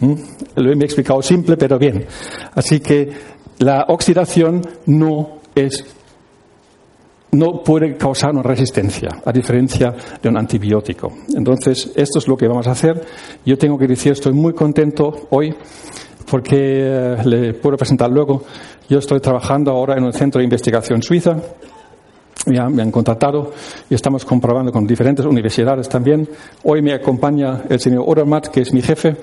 [0.00, 0.14] ¿Mm?
[0.56, 2.06] Lo he explicado simple, pero bien.
[2.54, 3.08] Así que
[3.58, 5.84] la oxidación no es
[7.32, 9.92] no puede causar una resistencia, a diferencia
[10.22, 11.12] de un antibiótico.
[11.36, 13.04] Entonces, esto es lo que vamos a hacer.
[13.44, 15.52] Yo tengo que decir, estoy muy contento hoy
[16.30, 18.44] porque eh, le puedo presentar luego.
[18.88, 21.36] Yo estoy trabajando ahora en un centro de investigación suiza
[22.46, 23.52] ya me han contratado
[23.88, 26.28] y estamos comprobando con diferentes universidades también.
[26.64, 29.16] Hoy me acompaña el señor Odermatt, que es mi jefe,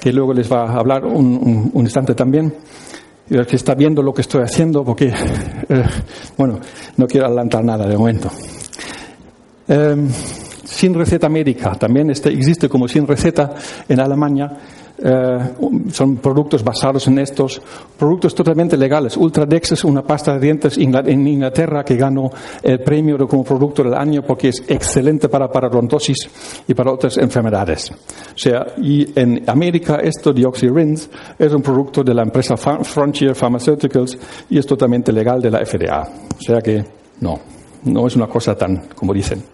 [0.00, 2.52] que luego les va a hablar un, instante también,
[3.30, 5.12] y el que está viendo lo que estoy haciendo, porque,
[5.68, 5.84] eh,
[6.36, 6.58] bueno,
[6.96, 8.30] no quiero adelantar nada de momento.
[9.66, 10.08] Em,
[10.64, 13.54] sin receta médica, también este existe como sin receta
[13.88, 14.56] en Alemania.
[15.00, 15.38] Eh,
[15.92, 17.62] son productos basados en estos
[17.96, 19.16] productos totalmente legales.
[19.16, 22.30] Ultradex es una pasta de dientes en Inglaterra que ganó
[22.62, 26.16] el premio como producto del año porque es excelente para parodontosis
[26.66, 27.92] y para otras enfermedades.
[27.92, 34.18] O sea, y en América esto Dioxirins es un producto de la empresa Frontier Pharmaceuticals
[34.50, 36.02] y es totalmente legal de la FDA.
[36.02, 36.84] O sea que
[37.20, 37.38] no,
[37.84, 39.44] no es una cosa tan como dicen.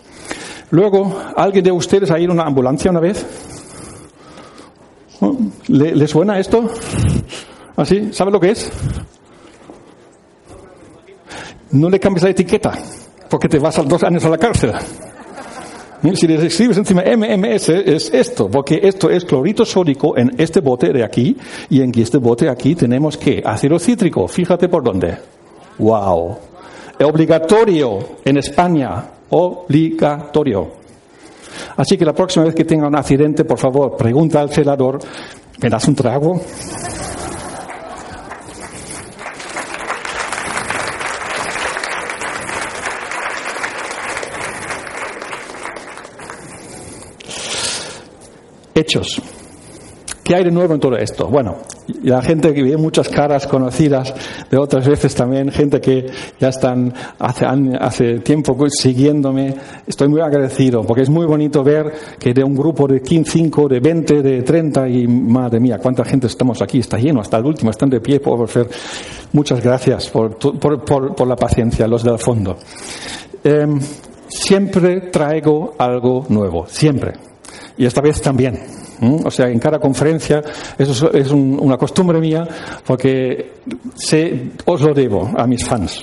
[0.71, 3.25] Luego, ¿alguien de ustedes ha ido a una ambulancia una vez?
[5.69, 6.69] ¿Le, suena esto?
[7.77, 8.13] ¿Así?
[8.13, 8.71] ¿Sabe lo que es?
[11.73, 12.73] No le cambies la etiqueta,
[13.29, 14.73] porque te vas a dos años a la cárcel.
[16.13, 20.93] Si le escribes encima MMS es esto, porque esto es clorito sódico en este bote
[20.93, 21.35] de aquí
[21.71, 24.29] y en este bote aquí tenemos que ácido cítrico.
[24.29, 25.17] Fíjate por dónde.
[25.79, 26.37] Wow.
[27.03, 29.03] Obligatorio en España.
[29.31, 30.84] Obligatorio.
[31.77, 34.99] Así que la próxima vez que tenga un accidente, por favor, pregunta al celador,
[35.61, 36.41] ¿me das un trago?
[48.75, 49.23] Hechos.
[50.25, 51.29] ¿Qué hay de nuevo en todo esto?
[51.29, 51.59] Bueno,
[52.03, 54.15] la gente que ve muchas caras conocidas
[54.51, 56.07] de otras veces también, gente que
[56.41, 59.55] ya están hace, tiempo siguiéndome,
[59.87, 63.69] estoy muy agradecido porque es muy bonito ver que de un grupo de 15, 5,
[63.69, 67.45] de 20, de 30 y madre mía, cuánta gente estamos aquí, está lleno, hasta el
[67.45, 68.69] último, están de pie por ver.
[69.33, 72.57] Muchas gracias por, por, por, por la paciencia, los del fondo.
[73.43, 73.79] Em,
[74.27, 77.13] siempre traigo algo nuevo, siempre.
[77.77, 78.84] Y esta vez también.
[79.01, 80.43] O sea, en cada conferencia,
[80.79, 82.47] eso es una costumbre mía,
[82.87, 83.53] porque
[84.65, 86.03] os lo debo a mis fans.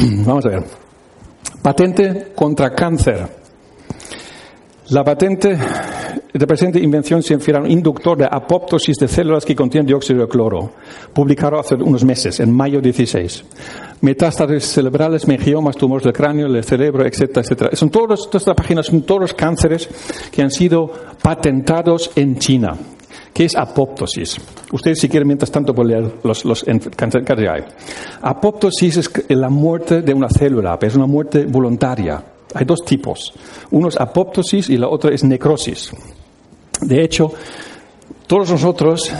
[0.24, 0.64] Vamos a ver.
[1.62, 3.40] Patente contra cáncer.
[4.88, 5.58] La patente
[6.32, 10.22] de presente invención se refiere a un inductor de apoptosis de células que contiene dióxido
[10.22, 10.72] de cloro,
[11.12, 13.44] publicado hace unos meses, en mayo 16.
[14.02, 17.70] Metástasis cerebrales, mengiomas, tumores del cráneo, del cerebro, etcétera, etcétera.
[17.74, 19.88] Son todos, todas estas páginas son todos los cánceres
[20.30, 20.90] que han sido
[21.22, 22.76] patentados en China.
[23.32, 24.38] ¿Qué es apoptosis?
[24.72, 26.64] Ustedes si quieren mientras tanto pueden leer los, los
[26.96, 27.64] cáncer que.
[28.22, 32.22] Apoptosis es la muerte de una célula, pero es una muerte voluntaria
[32.54, 33.32] hay dos tipos.
[33.70, 35.90] Uno es apoptosis y la otra es necrosis.
[36.80, 37.32] De hecho,
[38.30, 39.12] todos nosotros,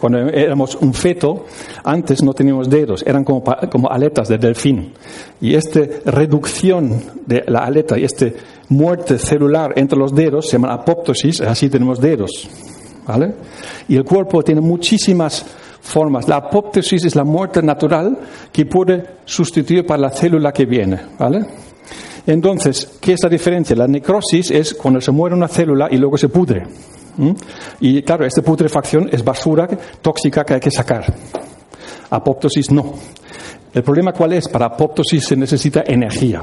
[0.00, 1.46] cuando éramos un feto,
[1.84, 3.44] antes no teníamos dedos, eran como,
[3.88, 4.92] aletas de delfín.
[5.40, 8.26] Y esta reducción de la aleta y esta
[8.68, 12.48] muerte celular entre los dedos se llama apoptosis, así tenemos dedos.
[13.86, 15.46] Y el cuerpo tiene muchísimas
[15.80, 16.26] formas.
[16.26, 18.18] La apoptosis es la muerte natural
[18.50, 20.98] que puede sustituir para la célula que viene.
[21.16, 21.46] ¿Vale?
[22.26, 23.76] Entonces, ¿qué es la diferencia?
[23.76, 26.66] La necrosis es cuando se muere una célula y luego se pudre.
[27.80, 29.68] Y claro, esta putrefacción es basura
[30.00, 31.04] tóxica que hay que sacar.
[32.10, 32.94] Apoptosis no.
[33.72, 34.48] El problema cuál es?
[34.48, 36.42] Para apoptosis se necesita energía.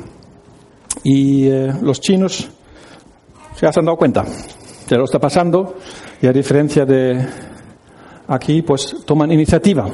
[1.03, 2.49] Y eh, los chinos
[3.55, 4.25] se han dado cuenta.
[4.87, 5.75] Ya lo está pasando
[6.21, 7.27] y a diferencia de
[8.27, 9.91] aquí, pues toman iniciativa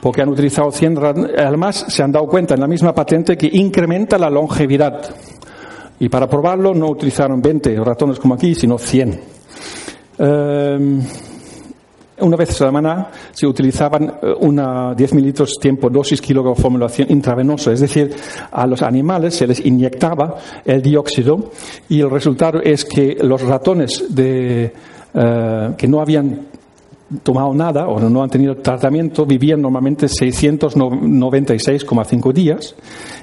[0.00, 0.98] porque han utilizado 100
[1.38, 5.14] además se han dado cuenta en la misma patente que incrementa la longevidad.
[5.98, 9.20] Y para probarlo no utilizaron 20 ratones como aquí, sino 100.
[10.22, 11.00] Em,
[12.20, 17.10] una vez a la semana se utilizaban eh, una 10 mililitros tiempo dosis kilogramo formulación
[17.10, 18.14] intravenosa, es decir,
[18.50, 21.50] a los animales se les inyectaba el dióxido
[21.88, 24.74] y el resultado es que los ratones de,
[25.14, 26.48] eh, que no habían
[27.22, 32.76] tomado nada o no han tenido tratamiento vivían normalmente 696,5 días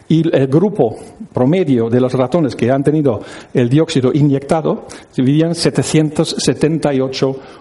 [0.09, 0.97] y el grupo
[1.33, 3.21] promedio de los ratones que han tenido
[3.53, 4.85] el dióxido inyectado
[5.15, 5.53] vivían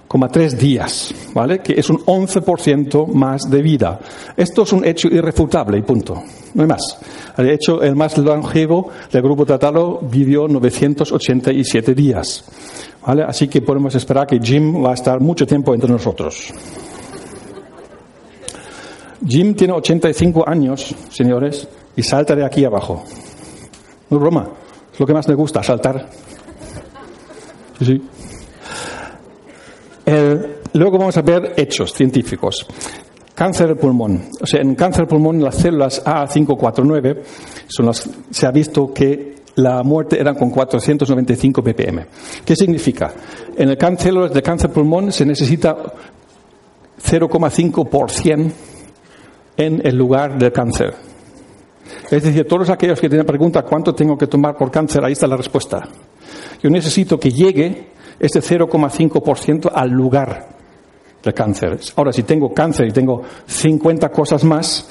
[0.09, 1.59] 778,3 días, ¿vale?
[1.61, 4.01] Que es un 11% más de vida.
[4.37, 6.23] Esto es un hecho irrefutable y punto.
[6.55, 6.99] No hay más.
[7.37, 12.45] De hecho, el más longevo del grupo tratado vivió 987 días.
[13.03, 16.53] Así que podemos esperar que Jim va a estar mucho tiempo entre nosotros.
[19.27, 23.03] Jim tiene 85 años, señores, y salta de aquí abajo.
[24.11, 24.49] No es broma,
[24.93, 26.09] es lo que más le gusta, saltar.
[27.81, 28.01] Sí,
[30.73, 32.67] luego vamos a ver hechos científicos.
[33.35, 34.31] Cáncer del pulmón.
[34.41, 37.23] O sea, en cáncer del pulmón las células A549
[37.67, 42.07] son las, se ha visto que la muerte era con 495 ppm.
[42.45, 43.13] ¿Qué significa?
[43.57, 45.77] En el cáncer de cáncer pulmón se necesita
[47.03, 48.53] 0,5%
[49.57, 50.95] en el lugar del cáncer.
[52.11, 55.27] Es decir, todos aquellos que tienen pregunta cuánto tengo que tomar por cáncer, ahí está
[55.27, 55.89] la respuesta.
[56.63, 60.49] Yo necesito que llegue ese 0,5% al lugar
[61.23, 61.79] del cáncer.
[61.97, 64.89] Ahora, si tengo cáncer y tengo 50 cosas más,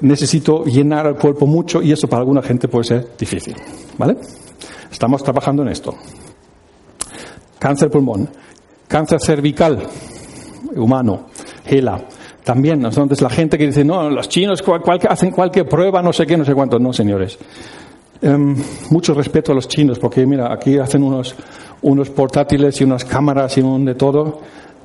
[0.00, 3.54] necesito llenar el cuerpo mucho y eso para alguna gente puede ser difícil.
[3.98, 4.16] ¿Vale?
[4.90, 5.94] Estamos trabajando en esto.
[7.58, 8.28] Cáncer pulmón,
[8.86, 9.78] cáncer cervical
[10.76, 11.26] humano,
[11.64, 12.04] GELA.
[12.44, 14.62] También, entonces la gente que dice, no, los chinos
[15.08, 16.78] hacen cualquier prueba, no sé qué, no sé cuánto.
[16.78, 17.38] No, señores.
[18.22, 18.56] Em,
[18.90, 21.34] mucho respeto a los chinos, porque mira, aquí hacen unos,
[21.82, 24.40] unos portátiles y unas cámaras y un de todo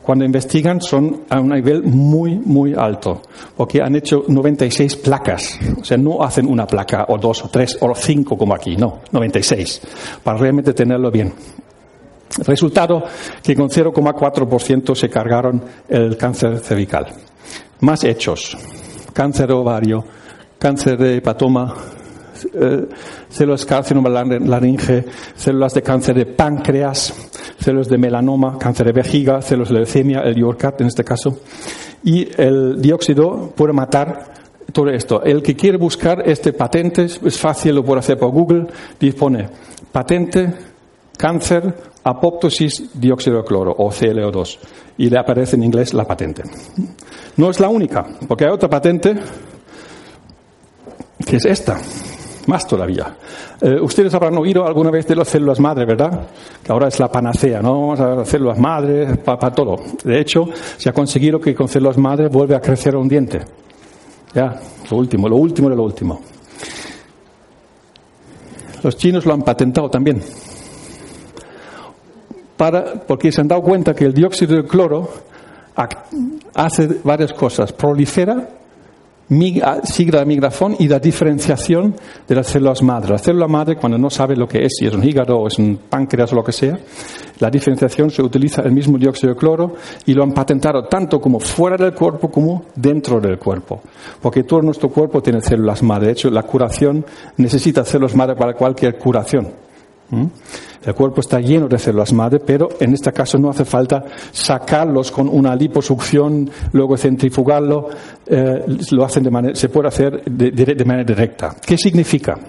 [0.09, 3.21] cuando investigan son a un nivel muy, muy alto,
[3.55, 5.59] porque han hecho 96 placas.
[5.79, 9.01] O sea, no hacen una placa o dos o tres o cinco como aquí, no,
[9.11, 9.81] 96,
[10.23, 11.31] para realmente tenerlo bien.
[12.39, 13.03] Resultado
[13.43, 17.07] que con 0,4% se cargaron el cáncer cervical.
[17.81, 18.57] Más hechos.
[19.13, 20.03] Cáncer ovario,
[20.57, 21.75] cáncer de hepatoma,
[22.53, 22.87] eh,
[23.29, 25.05] células carcinoma laringe,
[25.35, 27.13] células de cáncer de páncreas,
[27.59, 31.39] células de melanoma, cáncer de vejiga, células de leucemia, el IORCAT en este caso.
[32.03, 34.33] Y el dióxido puede matar
[34.71, 35.23] todo esto.
[35.23, 38.67] El que quiere buscar este patente, es fácil, lo puede hacer por Google,
[38.99, 39.49] dispone
[39.91, 40.53] patente,
[41.17, 44.57] cáncer, apoptosis, dióxido de cloro o CLO2.
[44.97, 46.43] Y le aparece en inglés la patente.
[47.37, 49.15] No es la única, porque hay otra patente
[51.25, 51.79] que es esta
[52.49, 53.15] más todavía.
[53.61, 56.27] Eh, ustedes habrán oído alguna vez de las células madre, ¿verdad?
[56.61, 57.87] Que ahora es la panacea, ¿no?
[57.87, 59.77] Vamos a células madre para todo.
[60.03, 60.45] De hecho,
[60.75, 63.39] se ha conseguido que con células madre vuelve a crecer un diente.
[64.33, 66.21] Ya, lo último, lo último de lo último.
[68.83, 70.21] Los chinos lo han patentado también.
[72.57, 75.09] Para, porque se han dado cuenta que el dióxido de cloro
[76.53, 77.71] hace varias cosas.
[77.71, 78.58] Prolifera
[79.83, 81.95] sigla de migración y la diferenciación
[82.27, 83.11] de las células madre.
[83.11, 85.59] La célula madre, cuando no sabe lo que es, si es un hígado o es
[85.59, 86.79] un páncreas o lo que sea,
[87.39, 89.75] la diferenciación se utiliza el mismo dióxido de cloro
[90.05, 93.81] y lo han patentado tanto como fuera del cuerpo como dentro del cuerpo.
[94.21, 96.07] Porque todo nuestro cuerpo tiene células madre.
[96.07, 97.05] De hecho, la curación
[97.37, 99.68] necesita células madre para cualquier curación.
[100.11, 100.25] ¿Mm?
[100.85, 105.11] El cuerpo está lleno de células madre, pero en este caso no hace falta sacarlos
[105.11, 107.89] con una liposucción, luego centrifugarlo,
[108.25, 111.55] eh, lo hacen de manera, se puede hacer de, manera directa.
[111.65, 112.39] ¿Qué significa?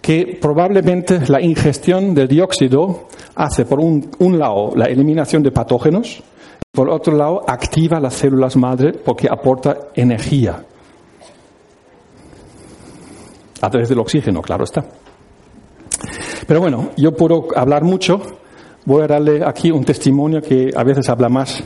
[0.00, 6.22] Que probablemente la ingestión del dióxido hace por un, un lado la eliminación de patógenos,
[6.70, 10.64] por otro lado activa las células madre porque aporta energía.
[13.62, 14.84] A través del oxígeno, claro está.
[16.46, 18.20] Pero bueno, yo puedo hablar mucho.
[18.84, 21.62] Voy a darle aquí un testimonio que a veces habla más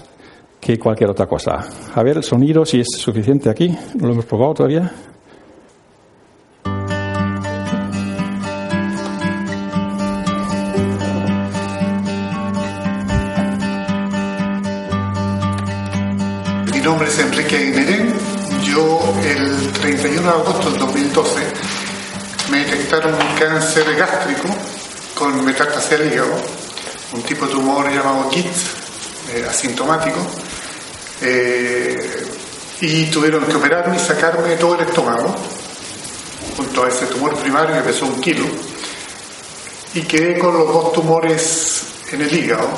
[0.61, 1.65] que cualquier otra cosa.
[1.95, 3.69] A ver el sonido, si es suficiente aquí.
[3.95, 4.91] No lo hemos probado todavía.
[16.73, 18.13] Mi nombre es Enrique Aguinerén.
[18.65, 21.64] Yo el 31 de agosto del 2012 me
[23.03, 24.49] un cáncer gástrico
[25.15, 26.37] con metástasis al hígado,
[27.13, 28.47] un tipo de tumor llamado KIT,
[29.35, 30.19] eh, asintomático,
[31.21, 32.25] eh,
[32.81, 35.35] y tuvieron que operarme y sacarme todo el estómago,
[36.57, 38.47] junto a ese tumor primario que pesó un kilo,
[39.95, 41.83] y quedé con los dos tumores
[42.13, 42.69] en el hígado.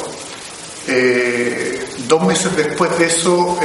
[0.89, 3.59] Eh, dos meses después de eso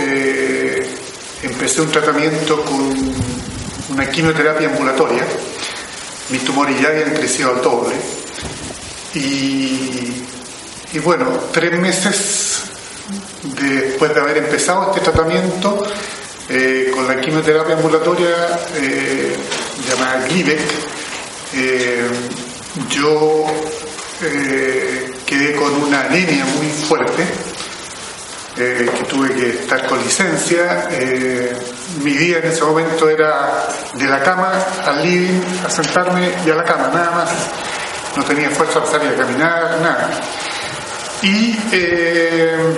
[1.44, 3.14] empecé un tratamiento con
[3.90, 5.26] una quimioterapia ambulatoria.
[6.32, 7.96] Mis tumores ya habían crecido al doble
[9.14, 12.62] y, bueno, tres meses
[13.44, 15.84] después de haber empezado este tratamiento
[16.48, 19.36] eh, con la quimioterapia ambulatoria eh,
[19.90, 20.60] llamada Glivec,
[21.54, 22.08] eh,
[22.90, 23.46] yo
[25.26, 27.26] quedé con una anemia muy fuerte,
[28.56, 30.88] que tuve que estar con licencia.
[32.04, 34.52] Mi día en ese momento era de la cama
[34.86, 37.30] al living, a sentarme y a la cama, nada más
[38.16, 40.10] no tenía fuerza para salir a caminar, nada.
[41.22, 42.78] Y eh,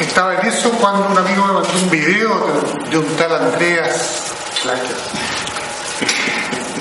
[0.00, 4.32] estaba en eso cuando un amigo me mandó un video de, un tal Andreas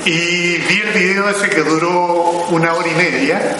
[0.05, 3.55] Y vi el video ese que duró una hora y media.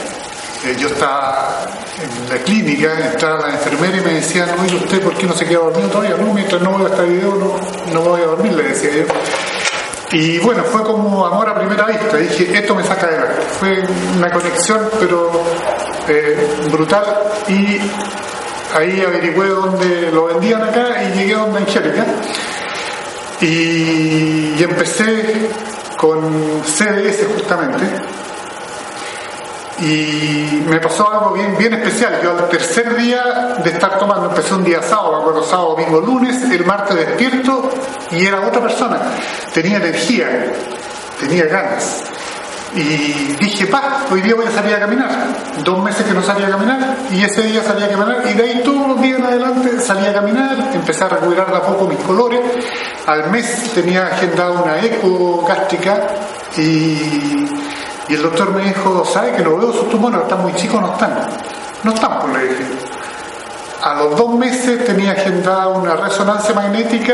[0.68, 1.66] Eh, yo estaba
[2.02, 5.46] en la clínica, entraba la enfermera y me decían, oye, ¿usted por qué no se
[5.46, 6.18] queda dormido todavía?
[6.18, 9.06] No, mientras no veo este video no, no voy a dormir, le decía yo.
[10.12, 12.18] Y bueno, fue como amor a primera vista.
[12.18, 13.28] Dije, esto me saca de la.
[13.60, 13.82] Fue
[14.18, 15.32] una conexión, pero
[16.10, 16.38] eh,
[16.70, 17.06] brutal.
[17.48, 17.80] Y
[18.76, 21.02] ahí averigüé dónde lo vendían acá
[21.44, 22.06] onda Angélica.
[23.40, 25.50] Y, y empecé
[25.96, 27.86] con CDS justamente.
[29.80, 32.20] Y me pasó algo bien, bien especial.
[32.24, 36.42] Yo al tercer día de estar tomando, empecé un día sábado, acuerdo, sábado, domingo, lunes,
[36.44, 37.70] el martes despierto
[38.12, 39.00] y era otra persona.
[39.54, 40.52] Tenía energía,
[41.20, 42.04] tenía ganas.
[42.76, 45.10] Y dije, pa, hoy día voy a salir a caminar.
[45.64, 48.44] Dos meses que no salía a caminar y ese día salía a caminar y de
[48.44, 51.88] ahí todos los días en adelante salía a caminar, empecé a recuperar de a poco
[51.88, 52.42] mis colores.
[53.06, 56.08] Al mes tenía agendado una eco gástrica
[56.58, 57.48] y,
[58.10, 60.22] y el doctor me dijo, ¿sabe que no veo sus tumores?
[60.22, 61.20] Están muy chicos, no están.
[61.84, 62.66] No están, pues le dije.
[63.82, 67.14] A los dos meses tenía agendada una resonancia magnética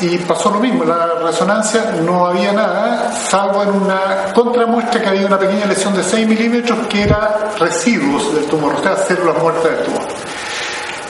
[0.00, 0.84] y pasó lo mismo.
[0.84, 6.02] La resonancia no había nada, salvo en una contramuestra que había una pequeña lesión de
[6.02, 10.02] 6 milímetros que era residuos del tumor, o sea, células muertas del tumor.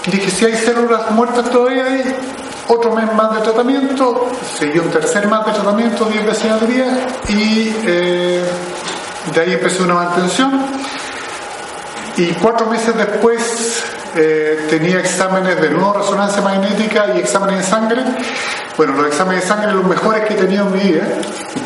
[0.06, 2.16] Dije, si hay células muertas todavía hay
[2.68, 7.06] otro mes más de tratamiento, seguí un tercer mes de tratamiento, 10 veces al día,
[7.28, 8.44] y eh,
[9.34, 10.64] de ahí empecé una mantención.
[12.16, 18.02] Y cuatro meses después eh, tenía exámenes de nuevo resonancia magnética y exámenes de sangre.
[18.76, 21.06] Bueno, los exámenes de sangre los mejores que he tenido en mi vida.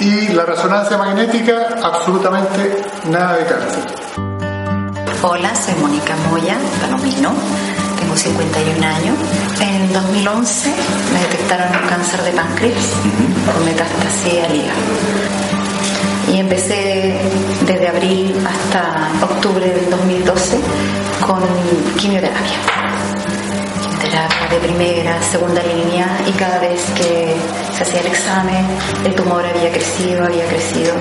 [0.00, 3.84] Y la resonancia magnética, absolutamente nada de cáncer.
[5.22, 7.32] Hola, soy Mónica Moya, Palomino.
[8.00, 9.16] Tengo 51 años.
[9.60, 10.74] En 2011
[11.12, 12.84] me detectaron un cáncer de páncreas
[13.44, 15.29] con metástasis al hígado.
[16.32, 17.14] Y empecé
[17.66, 20.58] desde abril hasta octubre del 2012
[21.26, 21.42] con
[21.98, 22.58] quimioterapia.
[23.82, 27.34] Quimioterapia de primera, segunda línea y cada vez que
[27.76, 28.66] se hacía el examen
[29.04, 30.94] el tumor había crecido, había crecido.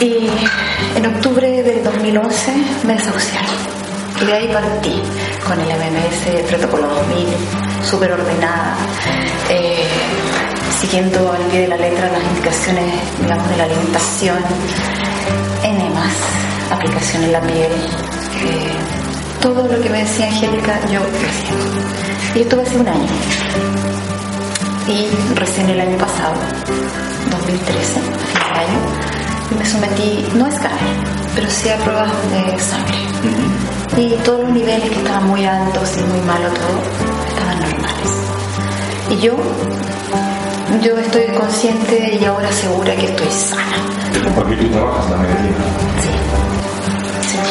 [0.00, 0.28] Y
[0.96, 2.52] en octubre del 2011
[2.84, 3.54] me desahuciaron.
[4.20, 5.02] Y de ahí partí
[5.46, 7.26] con el MMS Protocolo 2000,
[7.88, 8.76] súper ordenada,
[9.50, 9.84] eh,
[10.84, 14.38] siguiendo al pie de la letra las indicaciones digamos, de la alimentación,
[15.62, 16.12] enemas,
[16.70, 18.76] aplicación en la piel, eh,
[19.40, 22.34] todo lo que me decía Angélica yo lo hacía.
[22.34, 23.08] Y estuve hace un año.
[24.86, 26.34] Y recién el año pasado,
[27.30, 30.96] 2013, fin de año, me sometí, no a escáner,
[31.34, 32.98] pero sí a pruebas de sangre.
[33.96, 38.12] Y todos los niveles que estaban muy altos y muy malo todo, estaban normales.
[39.10, 39.36] Y yo,
[40.82, 43.76] yo estoy consciente y ahora segura que estoy sana.
[44.34, 45.64] Porque tú trabajas la medicina.
[46.02, 46.08] Sí.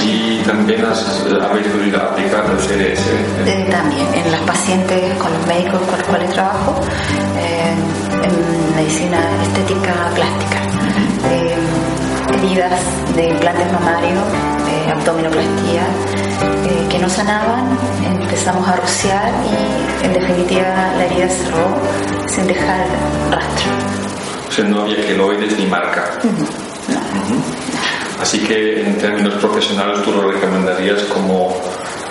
[0.01, 0.09] Sí.
[0.09, 3.01] Y también has, eh, habéis podido aplicar el CDS.
[3.45, 6.82] Eh, también en las pacientes con los médicos con los cuales trabajo
[7.38, 7.74] eh,
[8.24, 10.61] en medicina estética plástica
[11.32, 11.55] eh,
[12.38, 12.82] heridas
[13.15, 14.24] de implantes mamarios
[14.86, 15.84] eh, abdominoplastía
[16.65, 19.31] eh, que no sanaban empezamos a rociar
[20.01, 21.77] y en definitiva la herida cerró
[22.27, 22.86] sin dejar
[23.31, 23.71] rastro.
[24.47, 26.19] O sea, no había queloides ni marca.
[28.21, 31.55] Así que en términos profesionales tú lo recomendarías como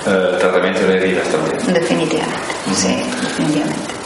[0.06, 1.74] eh, tratamiento de heridas también.
[1.74, 2.38] definitivamente
[2.74, 4.01] sí definitivamente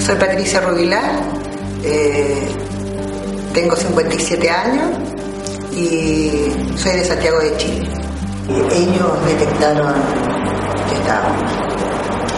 [0.00, 1.12] Soy Patricia Rubilar,
[1.84, 2.48] eh,
[3.52, 4.90] tengo 57 años
[5.72, 7.88] y soy de Santiago de Chile.
[8.48, 9.94] Ellos detectaron
[10.88, 11.28] que estaba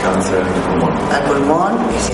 [0.03, 0.93] Cáncer pulmón.
[1.13, 1.73] al pulmón,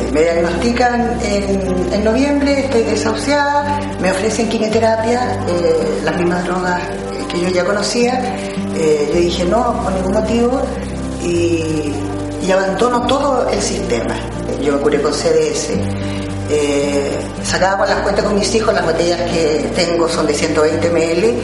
[0.09, 6.83] y me diagnostican en, en noviembre, estoy desahuciada, me ofrecen quimioterapia, eh, las mismas drogas
[7.33, 8.21] que yo ya conocía,
[8.77, 10.61] eh, yo dije no, por ningún motivo,
[11.25, 11.95] y,
[12.43, 14.15] y abandono todo el sistema.
[14.63, 15.71] Yo me curé con CDS.
[16.51, 20.91] Eh, sacaba con las cuentas con mis hijos, las botellas que tengo son de 120
[20.91, 21.35] ml.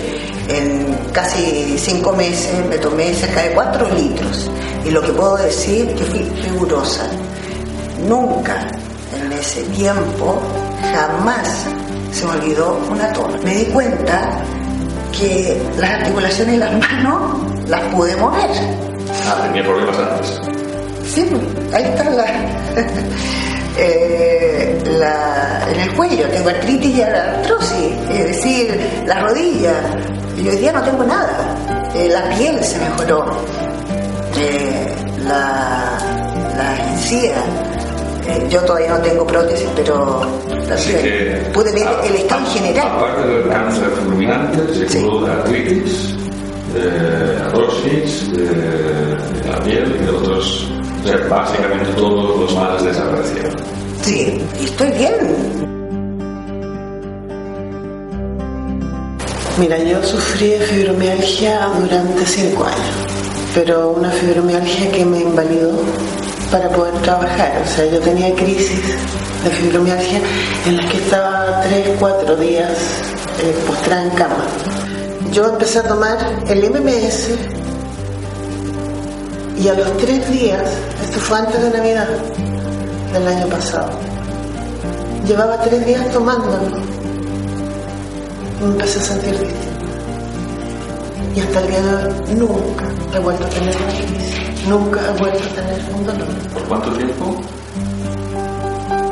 [0.48, 4.50] En casi cinco meses me tomé cerca de 4 litros.
[4.84, 7.06] Y lo que puedo decir es que fui rigurosa.
[8.08, 8.66] Nunca
[9.14, 10.40] en ese tiempo,
[10.92, 11.66] jamás
[12.12, 13.36] se me olvidó una toma.
[13.42, 14.42] Me di cuenta
[15.12, 18.50] que las articulaciones de las manos las pude mover.
[19.26, 20.53] Ah, tenía problemas antes.
[21.14, 21.24] Sí,
[21.72, 22.24] ahí está la,
[23.78, 29.72] eh, la- en el cuello, tengo artritis y artrosis, es decir, la rodilla.
[30.36, 31.54] Y hoy día no tengo nada.
[31.94, 33.24] Eh, la piel se mejoró,
[34.38, 34.94] eh,
[35.24, 35.98] la,
[36.56, 37.36] la encía.
[38.50, 40.20] Yo todavía no tengo prótesis, pero
[40.66, 42.88] que, pude ver a- el estado a- general.
[42.88, 44.98] Aparte del cáncer fulminante, se Sí.
[45.04, 46.16] curó de artritis,
[47.46, 50.68] artrosis, de, de la piel y de otros.
[51.04, 53.52] O sea, básicamente todos los males desaparecieron.
[54.00, 55.14] Sí, estoy bien.
[59.58, 62.96] Mira, yo sufrí fibromialgia durante cinco años,
[63.54, 65.78] pero una fibromialgia que me invalidó
[66.50, 67.62] para poder trabajar.
[67.62, 68.80] O sea, yo tenía crisis
[69.44, 70.20] de fibromialgia
[70.66, 72.78] en las que estaba tres, cuatro días
[73.42, 74.46] eh, postrada en cama.
[75.32, 76.16] Yo empecé a tomar
[76.48, 77.28] el MMS
[79.64, 80.62] y a los tres días,
[81.02, 82.06] esto fue antes de Navidad
[83.14, 83.98] del año pasado,
[85.26, 86.76] llevaba tres días tomándolo
[88.60, 89.86] y me empecé a sentir distinto.
[91.34, 92.84] Y hasta el día de hoy nunca
[93.14, 96.28] he vuelto a tener una crisis, nunca he vuelto a tener un dolor.
[96.52, 97.40] ¿Por cuánto tiempo?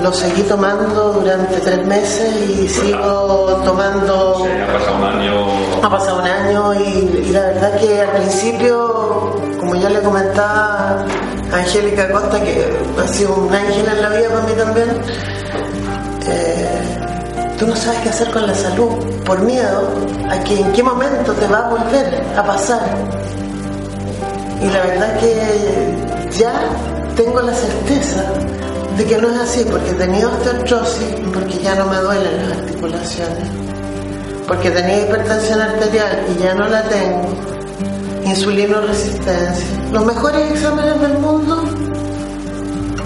[0.03, 4.43] Lo seguí tomando durante tres meses y sigo tomando...
[4.45, 5.47] Sí, ha pasado un año.
[5.81, 11.07] Ha pasado un año y, y la verdad que al principio, como ya le comentaba
[11.53, 12.67] a Angélica Costa, que
[13.01, 14.89] ha sido un ángel en la vida para mí también,
[16.27, 18.89] eh, tú no sabes qué hacer con la salud
[19.25, 19.89] por miedo
[20.29, 22.81] a que en qué momento te va a volver a pasar.
[24.61, 26.53] Y la verdad que ya
[27.15, 28.25] tengo la certeza
[28.97, 32.59] de que no es así, porque tenía osteoartrosis y porque ya no me duelen las
[32.59, 33.49] articulaciones,
[34.47, 37.23] porque tenía hipertensión arterial y ya no la tengo,
[38.25, 41.65] insulino resistencia, los mejores exámenes del mundo,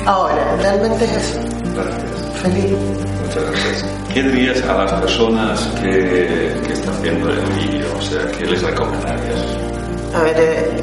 [0.07, 1.39] ahora, realmente es eso,
[1.74, 2.43] Gracias.
[2.43, 2.76] feliz.
[3.26, 3.84] Muchas gracias.
[4.14, 7.87] ¿Qué dirías a las personas que, que están viendo el vídeo?
[7.99, 9.45] O sea, ¿qué les recomendarías?
[10.14, 10.80] A ver, eh,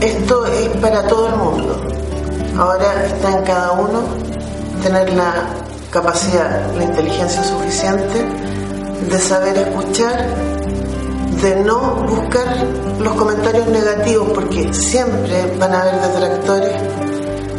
[0.00, 1.82] esto es para todo el mundo.
[2.58, 4.00] Ahora está en cada uno
[4.80, 5.32] tener la
[5.90, 8.24] capacidad, la inteligencia suficiente
[9.10, 10.28] de saber escuchar,
[11.42, 12.46] de no buscar
[13.00, 16.72] los comentarios negativos, porque siempre van a haber detractores.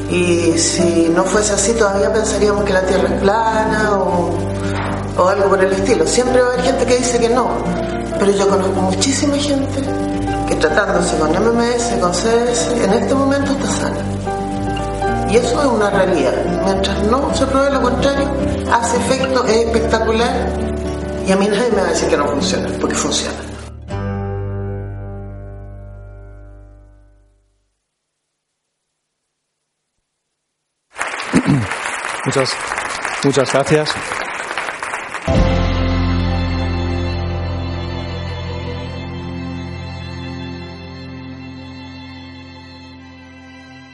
[0.09, 5.63] Y si no fuese así, todavía pensaríamos que la Tierra es plana o, algo por
[5.63, 6.07] el estilo.
[6.07, 7.49] Siempre va a haber gente que dice que no.
[8.17, 9.81] Pero yo conozco muchísima gente
[10.47, 14.24] que tratándose con MMS, con CS, en este momento está sana.
[15.29, 16.33] Y eso es una realidad.
[16.63, 18.29] Mientras no se pruebe lo contrario,
[18.71, 20.49] hace efecto, es espectacular.
[21.27, 23.35] Y a mí nadie me va a decir que no funciona, porque funciona.
[32.25, 32.55] Muchas,
[33.23, 34.24] muchas gracias.